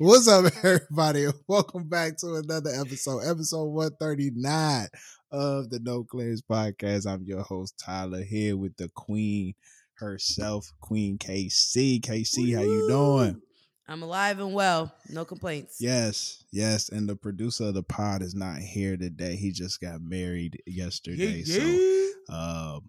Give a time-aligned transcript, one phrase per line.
[0.00, 1.26] What's up, everybody?
[1.48, 4.86] Welcome back to another episode, episode 139
[5.32, 7.04] of the No Clearance Podcast.
[7.04, 9.54] I'm your host, Tyler, here with the queen
[9.94, 12.00] herself, Queen KC.
[12.00, 13.42] KC, how you doing?
[13.88, 14.94] I'm alive and well.
[15.08, 15.78] No complaints.
[15.80, 16.90] Yes, yes.
[16.90, 19.34] And the producer of the pod is not here today.
[19.34, 21.42] He just got married yesterday.
[21.42, 22.82] So, um,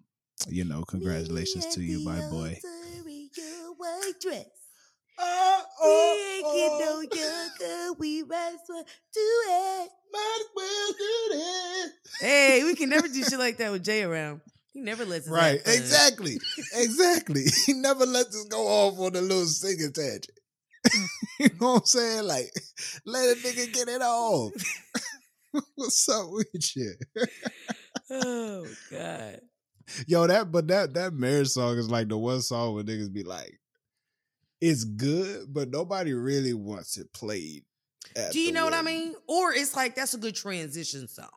[0.47, 2.59] you know, congratulations to you, my boy.
[5.20, 7.99] Oh, oh, we ain't get no younger.
[7.99, 9.89] We might as well do it.
[10.11, 11.92] Might as well do that.
[12.21, 14.42] Hey, we can never do shit like that with Jay around.
[14.73, 16.37] He never lets us Right, exactly,
[16.73, 17.45] exactly.
[17.65, 20.29] He never lets us go off on a little singing tangent.
[21.39, 22.23] you know what I'm saying?
[22.23, 22.51] Like,
[23.06, 24.54] let a nigga get it off.
[25.75, 26.93] What's up with you?
[28.11, 29.42] Oh God.
[30.07, 33.23] Yo, that but that that marriage song is like the one song where niggas be
[33.23, 33.59] like,
[34.61, 37.63] it's good, but nobody really wants it played.
[38.31, 39.16] Do you know what I mean?
[39.27, 41.30] Or it's like that's a good transition song.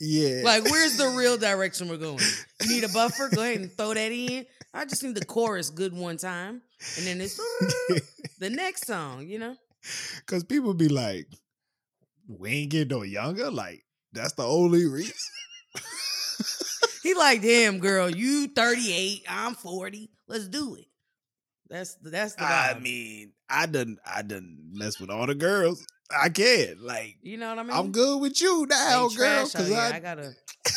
[0.00, 0.42] Yeah.
[0.44, 2.18] Like, where's the real direction we're going?
[2.62, 3.28] You need a buffer?
[3.34, 4.46] Go ahead and throw that in.
[4.72, 6.62] I just need the chorus good one time,
[6.96, 7.36] and then it's
[8.38, 9.26] the next song.
[9.26, 9.56] You know?
[10.26, 11.26] Cause people be like,
[12.28, 13.50] we ain't getting no younger.
[13.50, 15.14] Like, that's the only reason.
[17.02, 20.08] He like, damn girl, you 38, I'm 40.
[20.28, 20.86] Let's do it.
[21.72, 25.82] That's that's the I mean, I done I done mess with all the girls.
[26.14, 26.82] I can't.
[26.82, 27.74] Like, you know what I mean?
[27.74, 29.48] I'm good with you now, Ain't girl.
[29.48, 29.72] Cause.
[29.72, 30.34] I, I gotta.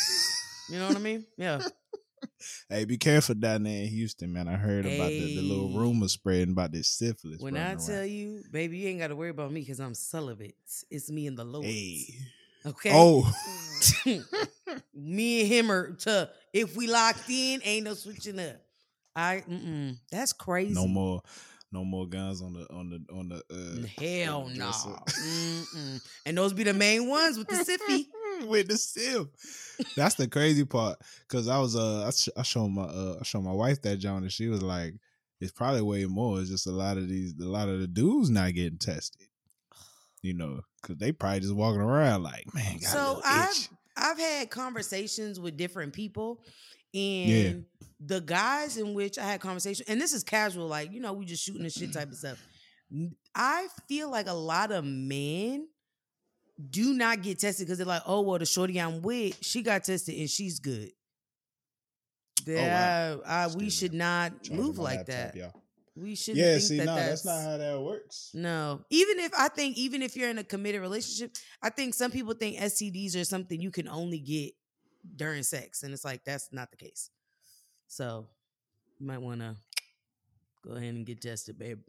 [0.68, 1.24] You know what I mean?
[1.36, 1.60] Yeah.
[2.68, 4.48] hey, be careful down there in Houston, man.
[4.48, 5.76] I heard about the, the little Hey.
[5.78, 7.40] rumor spreading about this syphilis.
[7.40, 9.94] When I running tell you, baby, you ain't got to worry about me because I'm
[9.94, 10.56] celibate.
[10.90, 11.66] It's me and the Lord.
[11.66, 12.04] hey,
[12.66, 12.90] Okay.
[12.92, 13.32] oh,
[14.92, 18.65] me and him are to if we locked in, ain't no switching up.
[19.16, 20.74] I mm-mm, that's crazy.
[20.74, 21.22] no more,
[21.72, 23.36] no more guns on the on the on the.
[23.50, 24.54] uh Hell no.
[24.54, 24.90] dresser.
[24.90, 26.00] Mm-mm.
[26.26, 28.06] And those be the main ones with the sippy.
[28.46, 29.28] with the sip.
[29.96, 30.98] That's the crazy part.
[31.28, 33.96] Cause I was uh I, sh- I showed my uh I showed my wife that
[33.96, 34.94] John and she was like,
[35.40, 36.38] it's probably way more.
[36.40, 39.26] It's just a lot of these a lot of the dudes not getting tested.
[40.22, 43.68] You know, cause they probably just walking around like, man, got So I've.
[43.98, 46.42] I've had conversations with different people,
[46.96, 47.64] and
[48.00, 51.24] the guys in which I had conversation, and this is casual, like you know, we
[51.24, 52.42] just shooting the shit type of stuff.
[53.34, 55.66] I feel like a lot of men
[56.70, 59.84] do not get tested because they're like, oh well, the shorty I'm with, she got
[59.84, 60.90] tested and she's good.
[62.48, 63.70] Oh, that I, Excuse we me.
[63.70, 65.36] should not Charging move like laptop, that.
[65.36, 65.62] y'all.
[65.96, 68.30] We should Yeah, think see, that no, that's, that's not how that works.
[68.34, 72.10] no, even if I think, even if you're in a committed relationship, I think some
[72.10, 74.52] people think STDs are something you can only get
[75.14, 77.10] during sex, and it's like that's not the case.
[77.88, 78.26] So
[78.98, 79.56] you might want to
[80.66, 81.80] go ahead and get tested, babe.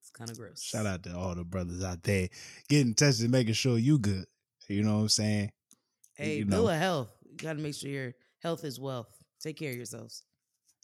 [0.00, 0.62] It's kind of gross.
[0.62, 2.28] Shout out to all the brothers out there
[2.68, 4.26] getting tested, making sure you good.
[4.68, 5.52] You know what I'm saying?
[6.14, 6.70] Hey, you bill know.
[6.70, 7.12] of health.
[7.24, 9.08] You got to make sure your health is wealth.
[9.40, 10.24] Take care of yourselves.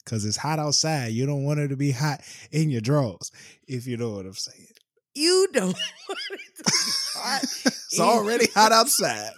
[0.07, 1.13] Cause it's hot outside.
[1.13, 2.21] You don't want it to be hot
[2.51, 3.33] in your drawers,
[3.67, 4.69] if you know what I'm saying.
[5.15, 5.65] You don't
[6.09, 6.71] want it to be
[7.15, 7.43] hot.
[7.65, 9.33] it's already hot outside.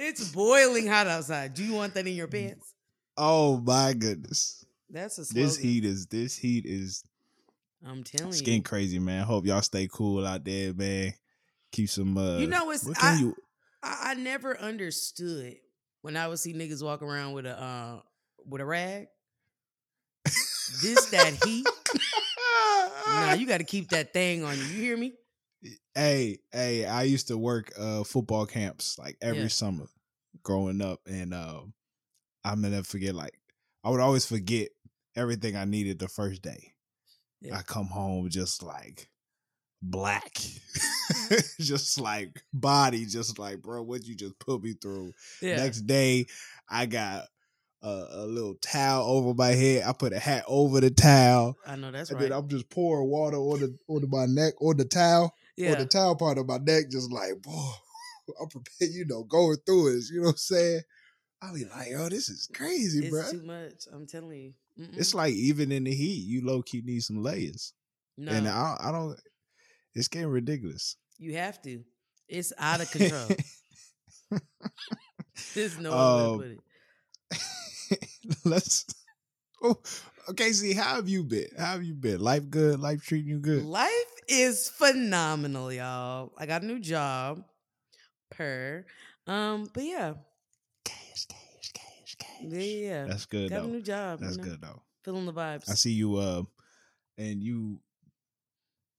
[0.00, 1.54] It's boiling hot outside.
[1.54, 2.72] Do you want that in your pants?
[3.16, 4.64] Oh my goodness.
[4.88, 5.48] That's a slogan.
[5.48, 7.02] This heat is this heat is
[7.84, 8.52] I'm telling skin you.
[8.52, 9.24] Skin crazy, man.
[9.24, 11.14] Hope y'all stay cool out there, man.
[11.72, 13.34] Keep some uh You know, it's what I, you
[13.82, 15.56] I I never understood
[16.02, 18.00] when I would see niggas walk around with a uh
[18.46, 19.08] with a rag.
[20.80, 21.66] This that heat.
[23.08, 24.62] nah, you got to keep that thing on you.
[24.62, 25.14] You hear me?
[25.94, 29.48] Hey, hey, I used to work uh football camps like every Yeah.
[29.48, 29.88] summer
[30.42, 31.74] growing up and um
[32.44, 33.38] I'm gonna forget like
[33.84, 34.68] I would always forget
[35.16, 36.74] everything I needed the first day.
[37.40, 37.56] Yeah.
[37.56, 39.08] I come home just like
[39.82, 40.36] black.
[41.60, 45.12] just like body, just like, bro, what you just put me through.
[45.40, 45.56] Yeah.
[45.56, 46.26] Next day,
[46.68, 47.24] I got
[47.82, 49.84] a, a little towel over my head.
[49.86, 51.56] I put a hat over the towel.
[51.66, 52.28] I know that's and right.
[52.30, 55.72] then I'm just pouring water on the on my neck, on the towel, yeah.
[55.72, 57.70] on the towel part of my neck, just like, boy,
[58.40, 60.04] I'm prepared, you know, going through it.
[60.10, 60.80] You know what I'm saying?
[61.42, 63.30] I'll be like, yo, this is crazy, it's bro.
[63.30, 63.84] too much.
[63.92, 64.52] I'm telling you.
[64.84, 64.96] Mm-mm.
[64.98, 67.72] It's like even in the heat, you low key need some layers.
[68.16, 69.18] no, And I, I don't.
[69.94, 70.96] It's getting ridiculous.
[71.18, 71.82] you have to.
[72.28, 73.28] It's out of control.
[75.54, 76.58] There's no other way Um,
[77.30, 77.38] to
[77.88, 78.38] put it.
[78.44, 78.84] Let's.
[79.62, 79.76] Oh,
[80.30, 80.52] okay.
[80.52, 81.48] See, how have you been?
[81.58, 82.20] How have you been?
[82.20, 82.80] Life good?
[82.80, 83.64] Life treating you good?
[83.64, 83.90] Life
[84.28, 86.32] is phenomenal, y'all.
[86.38, 87.44] I got a new job.
[88.30, 88.84] Per.
[89.26, 90.14] Um, but yeah.
[90.84, 92.42] Cash, cash, cash, cash.
[92.42, 93.04] Yeah, yeah.
[93.04, 94.20] That's good got a new job.
[94.20, 94.82] That's you know, good though.
[95.04, 95.70] Feeling the vibes.
[95.70, 96.16] I see you.
[96.16, 96.42] Uh,
[97.16, 97.80] and you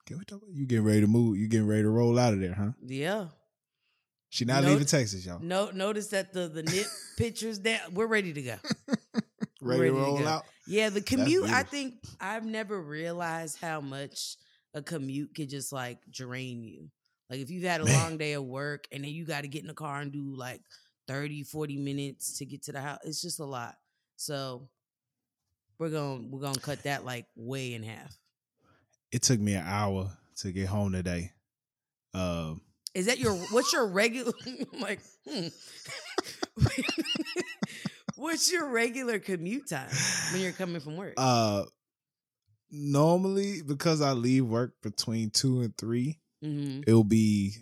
[0.05, 1.37] can we talk about you getting ready to move?
[1.37, 2.71] You getting ready to roll out of there, huh?
[2.83, 3.27] Yeah.
[4.29, 5.39] She not leaving Texas, y'all.
[5.39, 6.87] No, notice that the the knit
[7.17, 7.79] pictures down.
[7.93, 8.55] We're ready to go.
[9.61, 10.45] Ready, ready to roll out.
[10.67, 11.49] Yeah, the commute.
[11.49, 14.37] I think I've never realized how much
[14.73, 16.89] a commute could just like drain you.
[17.29, 17.93] Like if you've had a Man.
[17.95, 20.35] long day of work and then you got to get in the car and do
[20.35, 20.61] like
[21.07, 23.75] 30, 40 minutes to get to the house, it's just a lot.
[24.15, 24.67] So
[25.77, 28.17] we're going we're going to cut that like way in half.
[29.11, 31.31] It took me an hour to get home today.
[32.13, 32.61] Um,
[32.93, 34.33] Is that your what's your regular
[34.79, 35.47] like hmm.
[38.19, 39.89] What's your regular commute time
[40.31, 41.13] when you're coming from work?
[41.17, 41.63] uh,
[42.71, 46.81] normally because I leave work between two and three, mm-hmm.
[46.85, 47.53] it'll be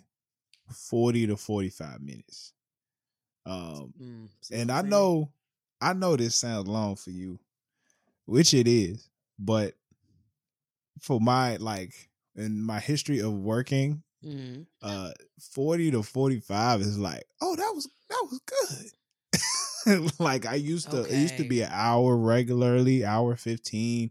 [0.74, 2.52] forty to forty-five minutes.
[3.46, 5.30] Um, Mm, and I know,
[5.80, 7.38] I know this sounds long for you,
[8.26, 9.08] which it is,
[9.38, 9.74] but
[11.00, 11.94] for my like
[12.36, 14.66] in my history of working, Mhm.
[14.82, 15.12] uh,
[15.52, 18.90] forty to forty-five is like, oh, that was that was good.
[20.18, 24.10] like I used to, it used to be an hour regularly, hour fifteen,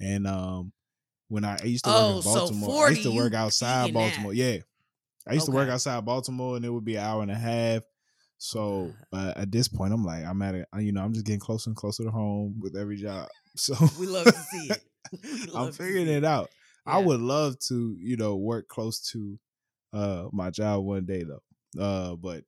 [0.00, 0.72] and um,
[1.28, 3.92] when I, I used to work Oh, in so Baltimore, I used to work outside.
[3.92, 4.32] Baltimore.
[4.34, 4.58] Yeah,
[5.28, 7.82] I used to work outside Baltimore, and it would be an hour and a half.
[8.38, 10.66] So uh, at this point, I'm like, I'm at it.
[10.78, 13.28] You know, I'm just getting closer and closer to home with every job.
[13.56, 14.80] So We love to see it.
[15.56, 16.50] I'm figuring see it out.
[16.86, 19.38] I would love to, you know, work close to
[19.92, 21.42] uh my job one day though.
[21.78, 22.44] Uh, but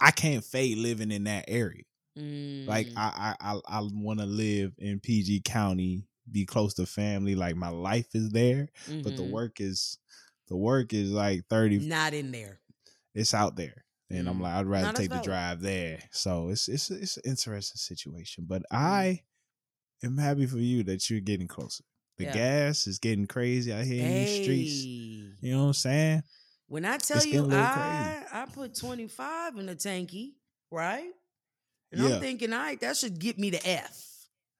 [0.00, 1.84] I can't fade living in that area.
[2.66, 2.96] Like Mm.
[2.96, 7.34] I I I, I want to live in PG County, be close to family.
[7.34, 8.68] Like my life is there,
[9.02, 9.24] but the Mhm.
[9.24, 9.98] work is
[10.48, 11.86] the work is like thirty.
[11.86, 12.60] not in there.
[13.14, 14.42] It's out there, and I'm Mm.
[14.42, 16.02] like I'd rather that's take the drive there.
[16.12, 18.44] So it's it's it's an interesting situation.
[18.46, 19.08] But Mm.
[19.10, 19.22] I
[20.04, 21.84] am happy for you that you're getting closer.
[22.18, 22.26] The Yeah.
[22.26, 24.88] gas is getting crazy out here in these streets.
[25.40, 26.22] You know what I'm saying?
[26.68, 30.34] When I tell It's you getting a little I I put 25 in the tanky,
[30.70, 31.10] right?
[31.90, 32.14] And Yeah.
[32.14, 34.04] I'm thinking, all right, that should get me to F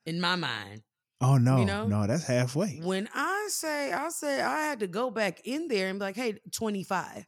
[0.07, 0.83] in my mind.
[1.21, 1.87] Oh no, know?
[1.87, 2.81] no, that's halfway.
[2.83, 6.17] When I say, I say I had to go back in there and be like,
[6.17, 7.27] hey, 25.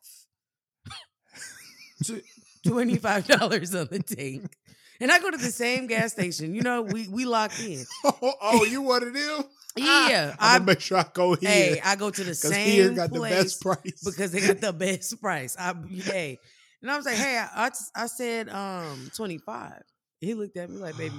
[2.67, 4.57] $25 on the tank.
[5.01, 6.55] And I go to the same gas station.
[6.55, 7.85] You know, we we locked in.
[8.05, 9.45] oh, oh, you one of them?
[9.85, 10.37] Yeah.
[10.39, 11.51] I make sure I go here.
[11.51, 14.03] hey, I go to the because same here got the best price.
[14.05, 15.57] because they got the best price.
[15.59, 16.39] I hey.
[16.83, 19.83] And I was like, hey, I, I, I said um 25.
[20.21, 21.15] He looked at me like, baby,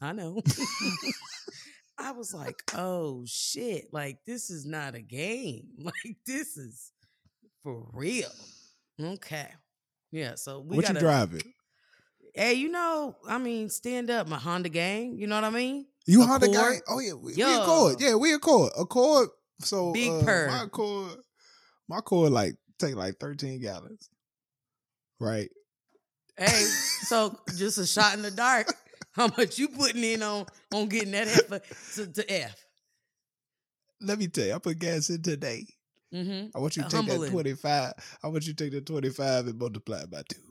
[0.00, 0.40] I know.
[1.98, 3.92] I was like, oh shit.
[3.92, 5.68] Like, this is not a game.
[5.78, 6.92] Like, this is
[7.62, 8.30] for real.
[9.00, 9.48] Okay.
[10.12, 10.34] Yeah.
[10.36, 11.42] So we what gotta you driving?
[12.36, 15.16] Hey, you know, I mean, stand up, my Honda gang.
[15.16, 15.86] You know what I mean?
[16.06, 16.80] You Honda gang?
[16.86, 17.62] Oh yeah, we, we Yeah.
[17.62, 17.96] Accord.
[17.98, 18.72] Yeah, we Accord.
[18.78, 19.30] Accord.
[19.60, 20.48] So Big uh, purr.
[20.48, 21.16] my Accord,
[21.88, 24.10] my Accord like take like thirteen gallons,
[25.18, 25.48] right?
[26.36, 28.68] Hey, so just a shot in the dark.
[29.12, 30.44] How much you putting in on
[30.74, 32.54] on getting that F to, to F?
[34.02, 35.66] Let me tell you, I put gas in today.
[36.14, 36.48] Mm-hmm.
[36.54, 37.22] I want you to take Humbling.
[37.22, 37.94] that twenty five.
[38.22, 40.42] I want you to take that twenty five and multiply it by two.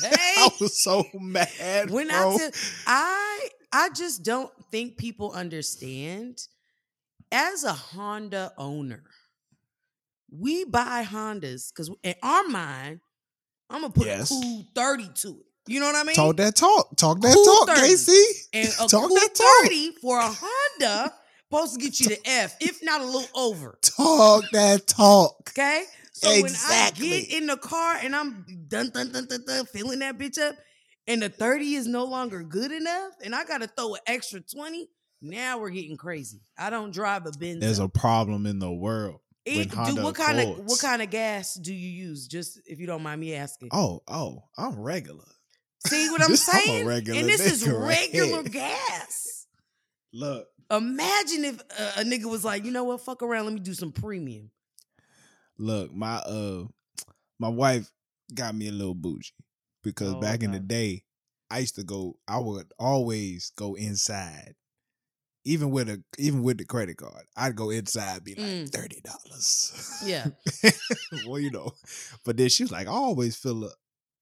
[0.00, 2.36] Hey, I was so mad, when bro.
[2.38, 2.50] I
[2.86, 6.38] I I just don't think people understand.
[7.30, 9.04] As a Honda owner,
[10.30, 13.00] we buy Hondas because in our mind,
[13.70, 14.30] I'm gonna put Yes.
[14.30, 15.46] a cool thirty to it.
[15.66, 16.14] You know what I mean?
[16.14, 16.96] talk that talk.
[16.96, 17.80] Talk that Cool talk, 30.
[17.92, 18.24] KC.
[18.54, 19.46] and a talk cool that talk.
[19.64, 21.12] thirty for a Honda
[21.50, 23.78] supposed to get you to F, if not a little over.
[23.82, 25.50] Talk that talk.
[25.50, 25.84] Okay.
[26.18, 30.00] So when I get in the car and I'm dun dun dun dun dun filling
[30.00, 30.56] that bitch up,
[31.06, 34.88] and the 30 is no longer good enough, and I gotta throw an extra 20,
[35.22, 36.40] now we're getting crazy.
[36.58, 37.60] I don't drive a Benz.
[37.60, 39.20] There's a problem in the world.
[39.44, 42.26] It- Honda what kind of what kind of gas do you use?
[42.26, 43.70] Just if you don't mind me asking.
[43.72, 45.24] Oh, oh, I'm regular.
[45.86, 46.86] See what I'm I'm saying?
[46.86, 48.50] regular and this is right regular here.
[48.50, 49.46] gas.
[50.12, 53.60] Look, Imagine if a, a nigga was like, you know what, fuck around, let me
[53.60, 54.50] do some premium.
[55.58, 56.64] Look, my uh
[57.38, 57.90] my wife
[58.34, 59.32] got me a little bougie
[59.82, 61.04] because Oh, back in the day,
[61.50, 64.54] I used to go, I would always go inside.
[65.44, 68.70] Even with a even with the credit card, I'd go inside, be like Mm.
[68.70, 70.02] thirty dollars.
[70.06, 70.26] Yeah.
[71.24, 71.72] well, you know.
[72.24, 73.72] But then she was like, I always fill up.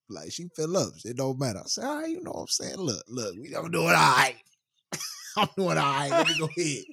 [0.09, 0.93] Like she fill up.
[1.05, 1.59] It don't matter.
[1.61, 2.77] I said, all right, you know what I'm saying?
[2.77, 4.37] Look, look, we I'm doing all right.
[5.37, 6.11] I'm doing all right.
[6.15, 6.85] Let me go ahead.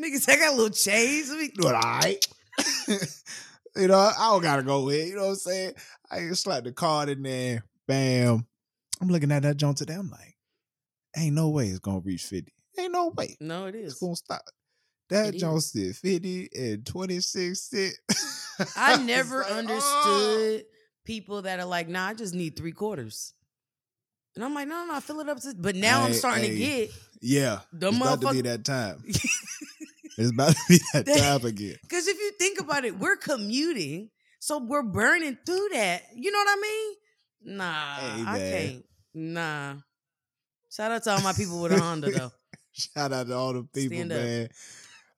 [0.00, 1.28] Niggas, I got a little change.
[1.28, 2.26] Let me doing all right.
[3.76, 5.08] you know, I don't gotta go with.
[5.08, 5.72] You know what I'm saying?
[6.10, 7.64] I just slap the card in there.
[7.86, 8.46] Bam.
[9.00, 9.94] I'm looking at that joint today.
[9.94, 10.36] I'm like,
[11.16, 12.52] ain't no way it's gonna reach 50.
[12.78, 13.36] Ain't no way.
[13.40, 13.92] No, it is.
[13.92, 14.42] It's gonna stop.
[15.10, 17.98] That It Jones did 50 and 26 cents.
[18.76, 20.64] I never like, "Oh." understood
[21.04, 23.34] people that are like, nah, I just need three quarters.
[24.34, 25.54] And I'm like, no, no, no, fill it up to.
[25.56, 26.90] But now I'm Hey, starting to get
[27.20, 27.60] Yeah.
[27.72, 29.04] the it's about to be that time.
[30.16, 31.76] It's about to be that time again.
[31.82, 36.02] Because if you think about it, we're commuting, so we're burning through that.
[36.14, 37.56] You know what I mean?
[37.58, 38.84] Nah, Hey, I can't.
[39.14, 39.74] Nah.
[40.70, 42.32] Shout out to all my people with a Honda though.
[42.72, 44.18] Shout out to all the people, Stand up.
[44.22, 44.48] man.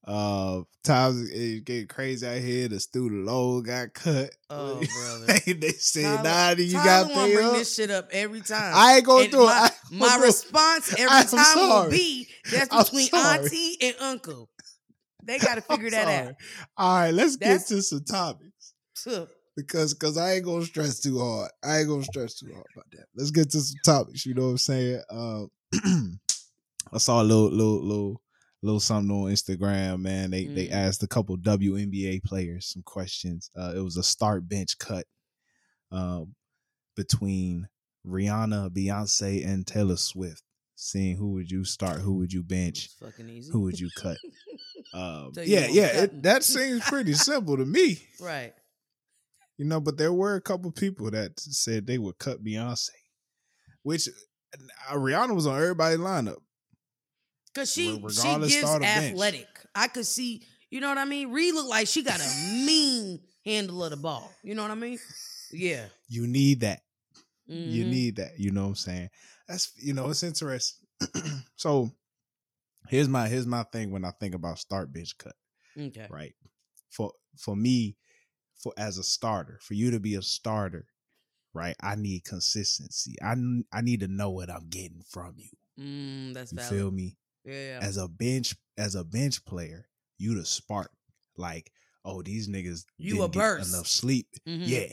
[0.07, 2.69] Uh, times it getting crazy out here.
[2.69, 4.31] The student loan got cut.
[4.51, 5.41] Oh, brother.
[5.45, 7.53] they say, Tyler- nah, you got to bring up.
[7.55, 8.73] this shit up every time.
[8.77, 9.73] I ain't going And through my, it.
[9.93, 10.27] I my gonna do it.
[10.27, 14.49] response every I'm time will be that's between auntie and uncle.
[15.27, 16.37] They got to figure that sorry.
[16.77, 18.75] All right, let's That's- get to some topics
[19.09, 19.29] out.
[19.57, 21.51] because because I ain't gonna stress too hard.
[21.65, 23.07] I ain't gonna stress too hard about that.
[23.17, 24.25] Let's get to some topics.
[24.27, 25.03] You know what I'm saying?
[25.11, 25.45] Uh,
[26.93, 28.23] I saw a little little little
[28.63, 30.01] little something on Instagram.
[30.01, 30.73] Man, they they Mm.
[30.73, 33.51] asked a couple WNBA players some questions.
[33.57, 35.05] Uh, it was a start bench cut
[35.93, 36.35] um,
[36.97, 37.69] between
[38.07, 40.43] Rihanna, Beyonce, and Taylor Swift.
[40.79, 43.51] Seeing who would you start, who would you bench, fucking easy.
[43.51, 44.19] who would you cut?
[44.95, 47.99] Um, you yeah, yeah, it, that seems pretty simple to me.
[48.21, 48.53] right.
[49.59, 52.91] You know, but there were a couple people that said they would cut Beyonce,
[53.83, 54.07] which
[54.91, 56.37] uh, Rihanna was on everybody's lineup.
[57.55, 57.99] Cause she she
[58.39, 59.13] gives start a bench.
[59.15, 59.49] athletic.
[59.75, 61.31] I could see, you know what I mean?
[61.33, 64.31] Ree look like she got a mean handle of the ball.
[64.43, 64.99] You know what I mean?
[65.53, 65.87] Yeah.
[66.09, 66.83] You need that.
[67.47, 67.89] You Mhm.
[67.89, 68.39] need that.
[68.39, 69.09] You know what I'm saying?
[69.49, 70.87] That's you know, it's interesting.
[71.57, 71.91] so
[72.89, 75.37] here's my here's my thing when I think about start bench cut,
[75.79, 76.07] Okay.
[76.11, 76.35] right?
[76.91, 77.97] For for me,
[78.57, 80.87] for as a starter, for you to be a starter,
[81.55, 81.77] right?
[81.83, 83.17] I need consistency.
[83.23, 83.35] I
[83.73, 85.51] I need to know what I'm getting from you.
[85.79, 86.71] Mm, that's You valid.
[86.71, 87.19] feel me?
[87.45, 87.79] yeah.
[87.83, 89.89] as a bench as a bench player,
[90.19, 90.91] you the spark.
[91.37, 91.71] Like,
[92.05, 93.75] oh, these niggas You didn't a get burst.
[93.75, 94.29] enough sleep.
[94.47, 94.67] Mhm.
[94.67, 94.89] Yeah,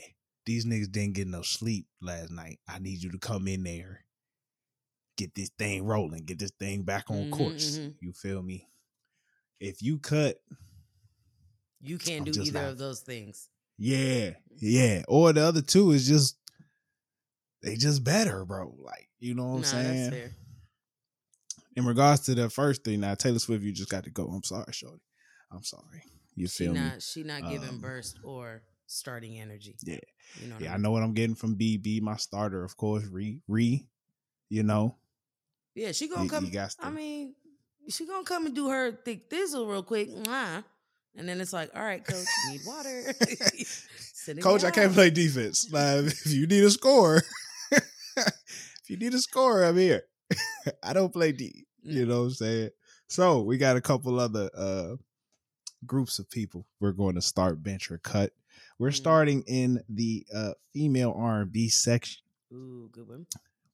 [0.46, 2.60] these niggas didn't get enough sleep last night.
[2.68, 4.04] I need you to come in there,
[5.16, 7.78] get this thing rolling, get this thing back on Mhm, course.
[7.78, 7.94] mhm.
[8.00, 8.68] You feel me?
[9.60, 10.40] If you cut,
[11.80, 13.48] You can't I'm do either of those things.
[13.76, 15.02] yeah, yeah.
[15.08, 16.38] Or the other two is just
[17.62, 18.74] they just better, bro.
[18.78, 19.68] Like, you know what I'm nah,
[20.10, 20.30] saying?
[21.76, 24.26] In regards to the first thing, now Taylor Swift, you just got to go.
[24.26, 25.02] I'm sorry, Shorty.
[25.50, 26.02] I'm sorry.
[26.36, 26.80] You She feel me?
[26.80, 29.76] not she not giving Um, burst or starting energy.
[29.82, 29.98] Yeah.
[30.40, 33.04] You know Yeah, I I know what I'm getting from BB, my starter, of course.
[33.06, 33.86] Re, re,
[34.50, 34.96] you know,
[35.74, 36.44] Yeah, she gonna you, come.
[36.46, 36.60] you.
[36.80, 37.34] I mean,
[37.88, 40.64] she gonna come and do her thick thizzle real quick, mwah.
[41.16, 43.14] and then it's like, all right, coach, you need water.
[44.40, 45.70] Coach, I can't play defense.
[45.70, 47.22] Like, if you need a score,
[47.70, 50.04] if you need a score, I'm here.
[50.82, 51.66] I don't play D.
[51.82, 52.70] You know what I'm saying?
[53.06, 54.96] So we got a couple other uh
[55.84, 58.32] groups of people we're going to start bench or cut.
[58.78, 58.94] We're Mm.
[58.94, 62.22] starting in the uh female R&B section.
[62.52, 63.26] Ooh, good one.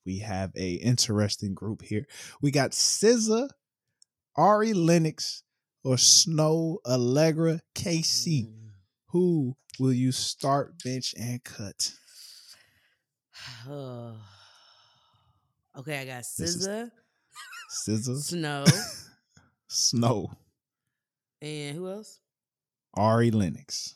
[0.05, 2.07] We have a interesting group here.
[2.41, 3.51] We got SZA,
[4.37, 5.43] Ari Lennox,
[5.85, 8.47] or Snoh Aalegra KC.
[8.47, 8.53] Mm.
[9.09, 11.93] Who will you start, bench, and cut?
[13.69, 14.17] okay,
[16.01, 16.91] I got SZA,
[17.71, 18.69] SZA, Snoh,
[19.71, 20.31] Snoh,
[21.43, 22.21] and who else?
[22.95, 23.95] Ari Lennox.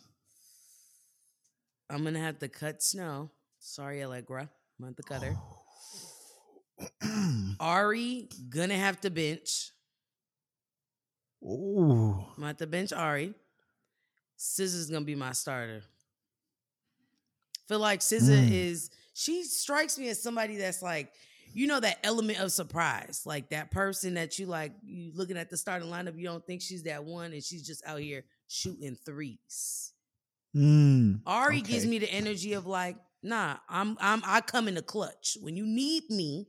[1.90, 3.30] I'm gonna have to cut Snoh.
[3.58, 4.40] Sorry, Aalegra.
[4.40, 4.48] I'm
[4.80, 5.36] gonna have to cut her.
[7.60, 9.70] Ari gonna have to bench.
[11.42, 12.12] Ooh.
[12.20, 13.34] I'm gonna have to bench Ari.
[14.38, 15.82] SZA's gonna be my starter.
[17.68, 18.52] Feel like SZA Mm.
[18.52, 21.12] is she strikes me as somebody that's like,
[21.54, 23.22] you know, that element of surprise.
[23.24, 26.60] Like that person that you like, you looking at the starting lineup, you don't think
[26.62, 29.92] she's that one, and she's just out here shooting threes.
[30.54, 31.20] Mm.
[31.26, 35.36] Ari gives me the energy of like, nah, I'm I'm I come in the clutch.
[35.40, 36.48] When you need me,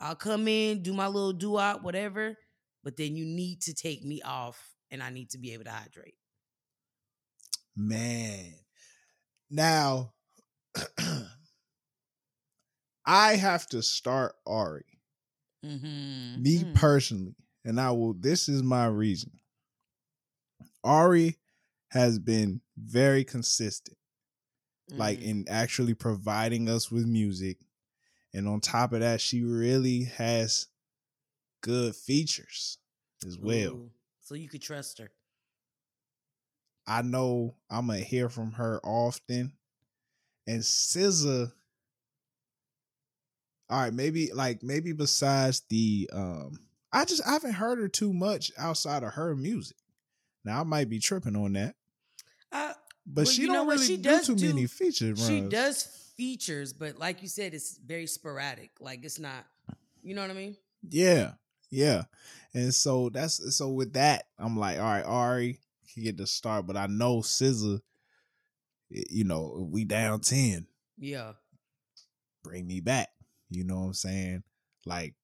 [0.00, 2.36] I'll come in, do my little doo-wop, whatever.
[2.82, 5.70] But then you need to take me off and I need to be able to
[5.70, 6.14] hydrate.
[7.76, 8.54] Man.
[9.50, 10.12] Now,
[13.06, 14.84] I have to start Ari.
[15.64, 16.42] Mm-hmm.
[16.42, 17.34] me personally,
[17.64, 18.12] and I will.
[18.12, 19.32] This is my reason.
[20.82, 21.38] Ari
[21.88, 23.96] has been very consistent,
[24.90, 25.28] like Mm-hmm.
[25.28, 27.56] in actually providing us with music,
[28.34, 30.66] and on top of that, she really has
[31.62, 32.78] good features
[33.26, 33.70] as well.
[33.74, 35.10] Ooh, So you could trust her.
[36.86, 39.52] I know I'm gonna hear from her often,
[40.46, 41.52] and SZA.
[43.70, 46.58] All right, maybe like maybe besides the um,
[46.92, 49.78] I just I haven't heard her too much outside of her music.
[50.44, 51.74] Now I might be tripping on that,
[52.52, 52.74] Uh,
[53.06, 56.98] but Well, she don't really She do too do- many feature she does features, but
[56.98, 58.70] like you said, it's very sporadic.
[58.80, 59.44] Like it's not.
[60.02, 60.56] You know what I mean?
[60.88, 61.32] Yeah,
[61.70, 62.02] yeah,
[62.52, 65.58] and so that's so with that, I'm like, all right, Ari
[65.92, 67.80] can get the start, but I know SZA.
[68.90, 70.66] You know, we down ten.
[70.98, 71.32] Yeah.
[72.42, 73.08] bring me back.
[73.50, 74.42] You know what I'm saying?
[74.84, 75.14] Like,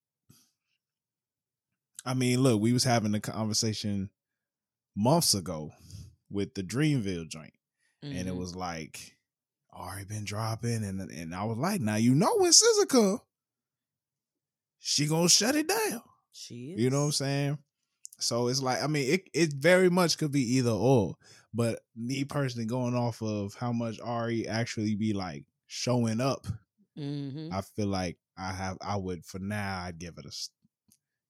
[2.05, 4.09] I mean, look, we was having a conversation
[4.95, 5.71] months ago
[6.29, 7.53] with the Dreamville joint,
[8.01, 8.37] and it Mhm.
[8.37, 9.15] was like
[9.73, 13.19] already been dropping, and and I was like, now you know when SZA come,
[14.79, 16.01] she gonna shut it down.
[16.31, 16.81] she is.
[16.81, 17.57] You know what I'm saying?
[18.19, 21.15] So it's like, I mean, it it very much could be either or.
[21.53, 26.45] But me personally, going off of how much Ari actually be like showing up
[26.97, 27.51] Mhm.
[27.53, 30.31] I feel like I have I would for now I'd give it a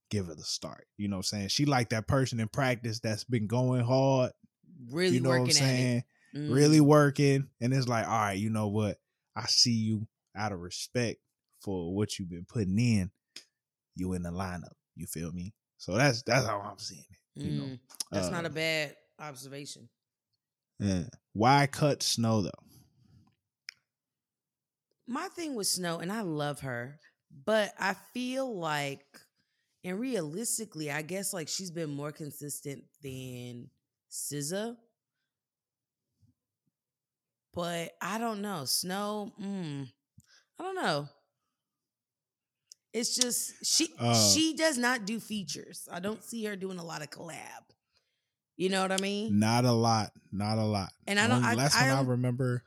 [0.10, 0.88] give it a start.
[0.98, 1.48] You know what I'm saying?
[1.50, 4.31] She like that person in practice that's been going hard.
[4.89, 6.03] Really you know working what I'm saying?
[6.34, 6.54] Mhm.
[6.54, 7.50] Really working.
[7.60, 9.00] And it's like, all right, you know what?
[9.36, 11.20] I see you out of respect
[11.62, 13.12] for what you've been putting in.
[13.96, 14.74] You in the lineup.
[14.96, 15.54] You feel me?
[15.78, 17.44] So that's that's how I'm seeing it.
[17.44, 17.64] You know.
[17.64, 17.80] Mm.
[18.12, 19.90] That's not Uh, a bad observation.
[20.80, 21.04] Yeah.
[21.34, 22.68] Why cut Snoh though?
[25.08, 27.00] My thing with Snoh, and I love her,
[27.46, 29.06] but I feel like,
[29.84, 33.70] and realistically, I guess like she's been more consistent than
[34.10, 34.78] SZA.
[37.53, 38.63] But I don't know.
[38.65, 39.88] Snoh, mm,
[40.60, 41.10] I don't know.
[42.93, 45.88] It's just she Uh, she does not do features.
[45.91, 47.63] I don't see her doing a lot of collab.
[48.58, 49.39] You know what I mean?
[49.39, 50.12] Not a lot.
[50.31, 50.89] Not a lot.
[51.08, 52.63] And I don't- I- last I one I don't- remember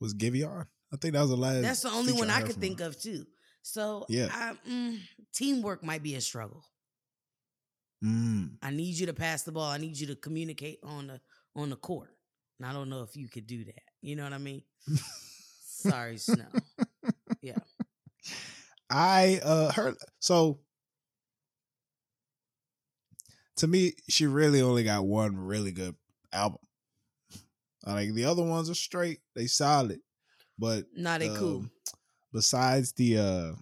[0.00, 0.66] was Giveon.
[0.92, 1.62] I think that was the last.
[1.62, 2.86] That's the only one I could think her.
[2.86, 3.26] of too.
[3.62, 4.28] So Yeah.
[4.32, 5.00] I, mm,
[5.34, 6.64] teamwork might be a struggle.
[8.02, 8.56] Mm.
[8.62, 9.70] I need you to pass the ball.
[9.70, 11.20] I need you to communicate on the
[11.54, 12.16] on the court.
[12.60, 13.82] And I don't know if you could do that.
[14.02, 14.62] You know what I mean?
[15.62, 16.44] Sorry, Snoh.
[17.40, 17.56] Yeah.
[18.90, 20.58] I uh heard so
[23.56, 25.94] to me, she really only got one really good
[26.34, 26.58] album.
[27.86, 30.00] Like the other ones are straight, they solid.
[30.58, 31.60] But Nah, they cool.
[31.60, 31.70] um,
[32.30, 33.52] besides the uh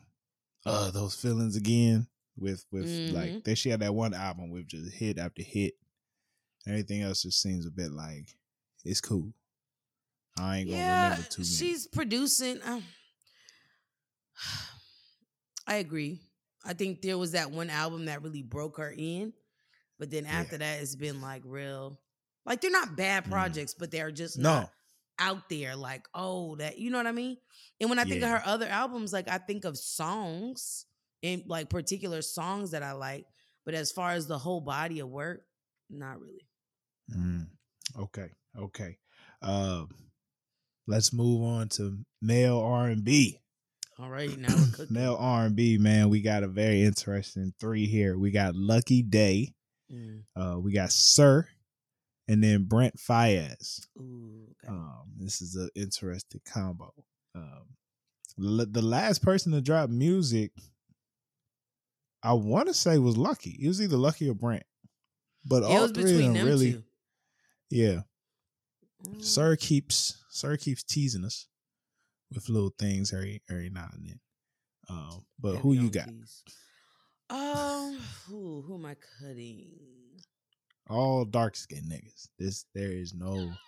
[0.67, 3.13] uh those feelings again with with Mhm.
[3.15, 5.75] like they she had that one album with just hit after hit.
[6.67, 8.37] Everything else just seems a bit like
[8.89, 9.33] it's cool.
[10.39, 11.47] I ain't gonna Yeah, remember too many.
[11.55, 12.61] she's producing.
[12.65, 12.83] Um,
[15.67, 16.21] I agree.
[16.65, 19.33] I think there was that one album that really broke her in,
[19.99, 20.41] but then Yeah.
[20.41, 22.01] after that, it's been like real.
[22.45, 23.31] Like they're not bad Mm.
[23.31, 24.53] projects, but they're just no.
[24.55, 24.73] not
[25.19, 25.77] out there.
[25.77, 27.37] Like oh, that you know what I mean.
[27.81, 28.35] And when I think Yeah.
[28.37, 30.87] of her other albums, like I think of songs
[31.23, 33.27] and like particular songs that I like.
[33.65, 35.45] But as far as the whole body of work,
[35.91, 36.49] not really.
[37.15, 37.49] Mm,
[37.99, 38.99] okay, okay.
[39.43, 39.85] Uh,
[40.87, 43.39] let's move on to male R and B.
[43.99, 44.55] All right, now.
[44.91, 46.09] Male R and B, man.
[46.09, 48.17] We got a very interesting three here.
[48.19, 49.55] We got Lucky Daye.
[49.93, 50.23] Mm.
[50.37, 51.49] Uh, we got Sir,
[52.29, 53.87] and then Brent Faiyaz.
[53.99, 54.73] Ooh, okay.
[54.73, 56.93] Um, this is an interesting combo.
[57.35, 57.65] Um,
[58.39, 60.53] l- the last person to drop music,
[62.23, 63.59] I want to say was Lucky.
[63.61, 64.65] It was either Lucky or Brent,
[65.45, 66.83] but it all three of them them really, two.
[67.71, 68.01] yeah.
[69.07, 69.23] Mm.
[69.23, 71.47] Sir keeps Sir keeps teasing us
[72.35, 74.21] with little things every every now and then.
[74.89, 76.07] Um, but who you got?
[76.09, 76.43] keys.
[77.31, 79.69] Um, who who am I cutting?
[80.89, 82.29] All dark skinned niggas.
[82.39, 83.53] This there is no.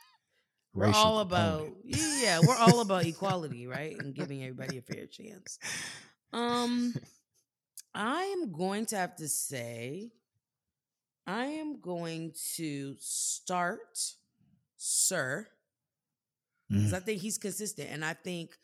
[0.73, 1.85] We're racial all about component.
[1.85, 3.99] yeah, yeah, we're all about equality, right?
[3.99, 5.59] And giving everybody a fair chance.
[6.33, 6.95] Um,
[7.93, 10.13] I am going to have to say,
[11.27, 13.99] I am going to start
[14.83, 15.47] Sir
[16.73, 16.93] because Mhm.
[16.93, 18.57] I think he's consistent, and I think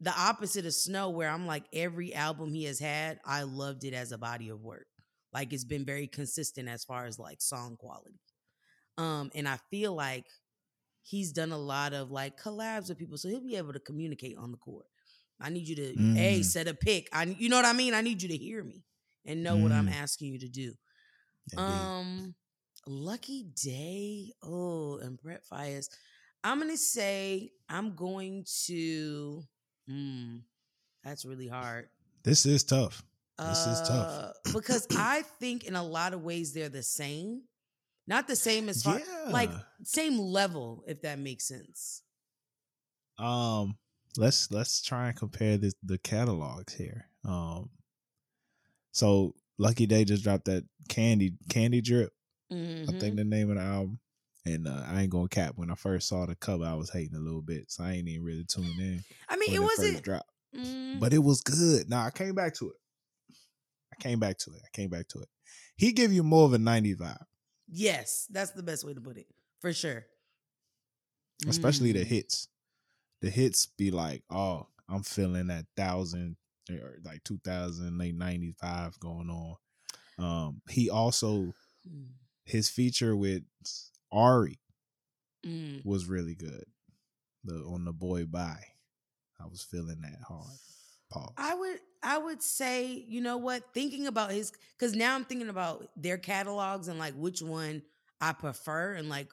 [0.00, 3.94] the opposite of Snoh, where I'm like every album he has had, I loved it
[3.94, 4.86] as a body of work.
[5.32, 8.20] Like it's been very consistent as far as like song quality.
[8.98, 10.26] Um, and I feel like
[11.02, 14.36] he's done a lot of like collabs with people, so he'll be able to communicate
[14.38, 14.86] on the court.
[15.40, 16.42] I need you to a Mm.
[16.42, 17.08] set a pick.
[17.12, 17.94] I you know what I mean.
[17.94, 18.84] I need you to hear me
[19.26, 19.90] and know what I'm Mm.
[19.90, 20.74] asking you to do.
[21.52, 21.92] Indeed.
[21.92, 22.34] Um,
[22.88, 24.32] Lucky Daye.
[24.42, 25.88] Oh, and Brett Faiyaz.
[26.42, 29.42] I'm gonna say I'm going to.
[29.88, 30.36] Hmm,
[31.04, 31.88] that's really hard.
[32.24, 33.02] this is tough.
[33.38, 34.08] This is tough.
[34.08, 37.42] Uh, because I think in a lot of ways they're the same.
[38.08, 39.50] Not the same as far like
[39.84, 42.02] same level, if that makes sense.
[43.18, 43.76] Um,
[44.16, 47.06] let's let's try and compare this the catalogs here.
[47.24, 47.70] Um,
[48.92, 52.12] so Lucky Daye just dropped that Candy Candy Drip.
[52.52, 52.88] Mhm.
[52.88, 54.00] I think the name of the album.
[54.46, 55.54] And uh, I ain't gonna cap.
[55.56, 58.08] When I first saw the cover, I was hating a little bit, so I ain't
[58.08, 59.04] even really tuned in.
[59.28, 60.02] I mean, it wasn't.
[60.02, 61.90] dropped, mm, but it was good.
[61.90, 62.76] Now I came back to it.
[63.92, 64.60] I came back to it.
[64.64, 65.28] I came back to it.
[65.76, 67.24] He give you more of a '90s vibe,
[67.68, 69.26] yes, that's the best way to put it,
[69.60, 70.06] for sure.
[71.46, 72.06] especially the Mm.
[72.06, 72.48] hits.
[73.20, 76.36] The hits be like, oh, I'm feeling that thousand
[76.70, 79.56] or like 2000 late '90s vibe going on.
[80.18, 81.54] Um, he also
[81.88, 82.08] Mm.
[82.48, 83.42] His feature with
[84.10, 84.58] Ari
[85.46, 85.84] Mm.
[85.84, 86.64] was really good.
[87.44, 88.64] The on the boy bye,
[89.38, 90.58] I was feeling that hard.
[91.10, 91.32] Pause.
[91.36, 95.48] I would I would say, you know what, thinking about his cuz now I'm thinking
[95.48, 97.82] about their catalogs and like which one
[98.20, 99.28] I prefer and like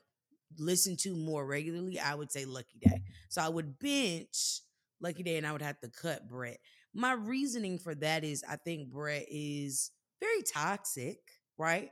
[0.58, 3.02] listen to more regularly, I would say Lucky Daye.
[3.30, 4.62] So I would bench
[5.00, 6.60] Lucky Daye and I would have to cut Brett.
[6.94, 11.20] My reasoning for that is I think Brett is very toxic,
[11.58, 11.92] right?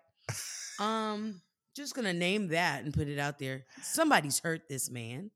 [0.79, 1.41] Um
[1.75, 3.65] just to name that and put it out there.
[3.81, 5.31] Somebody's hurt this man.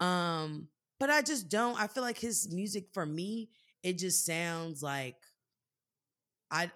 [0.00, 0.68] Um
[1.00, 3.50] but I just don't I feel like his music for me
[3.82, 5.16] it just sounds like
[6.50, 6.70] I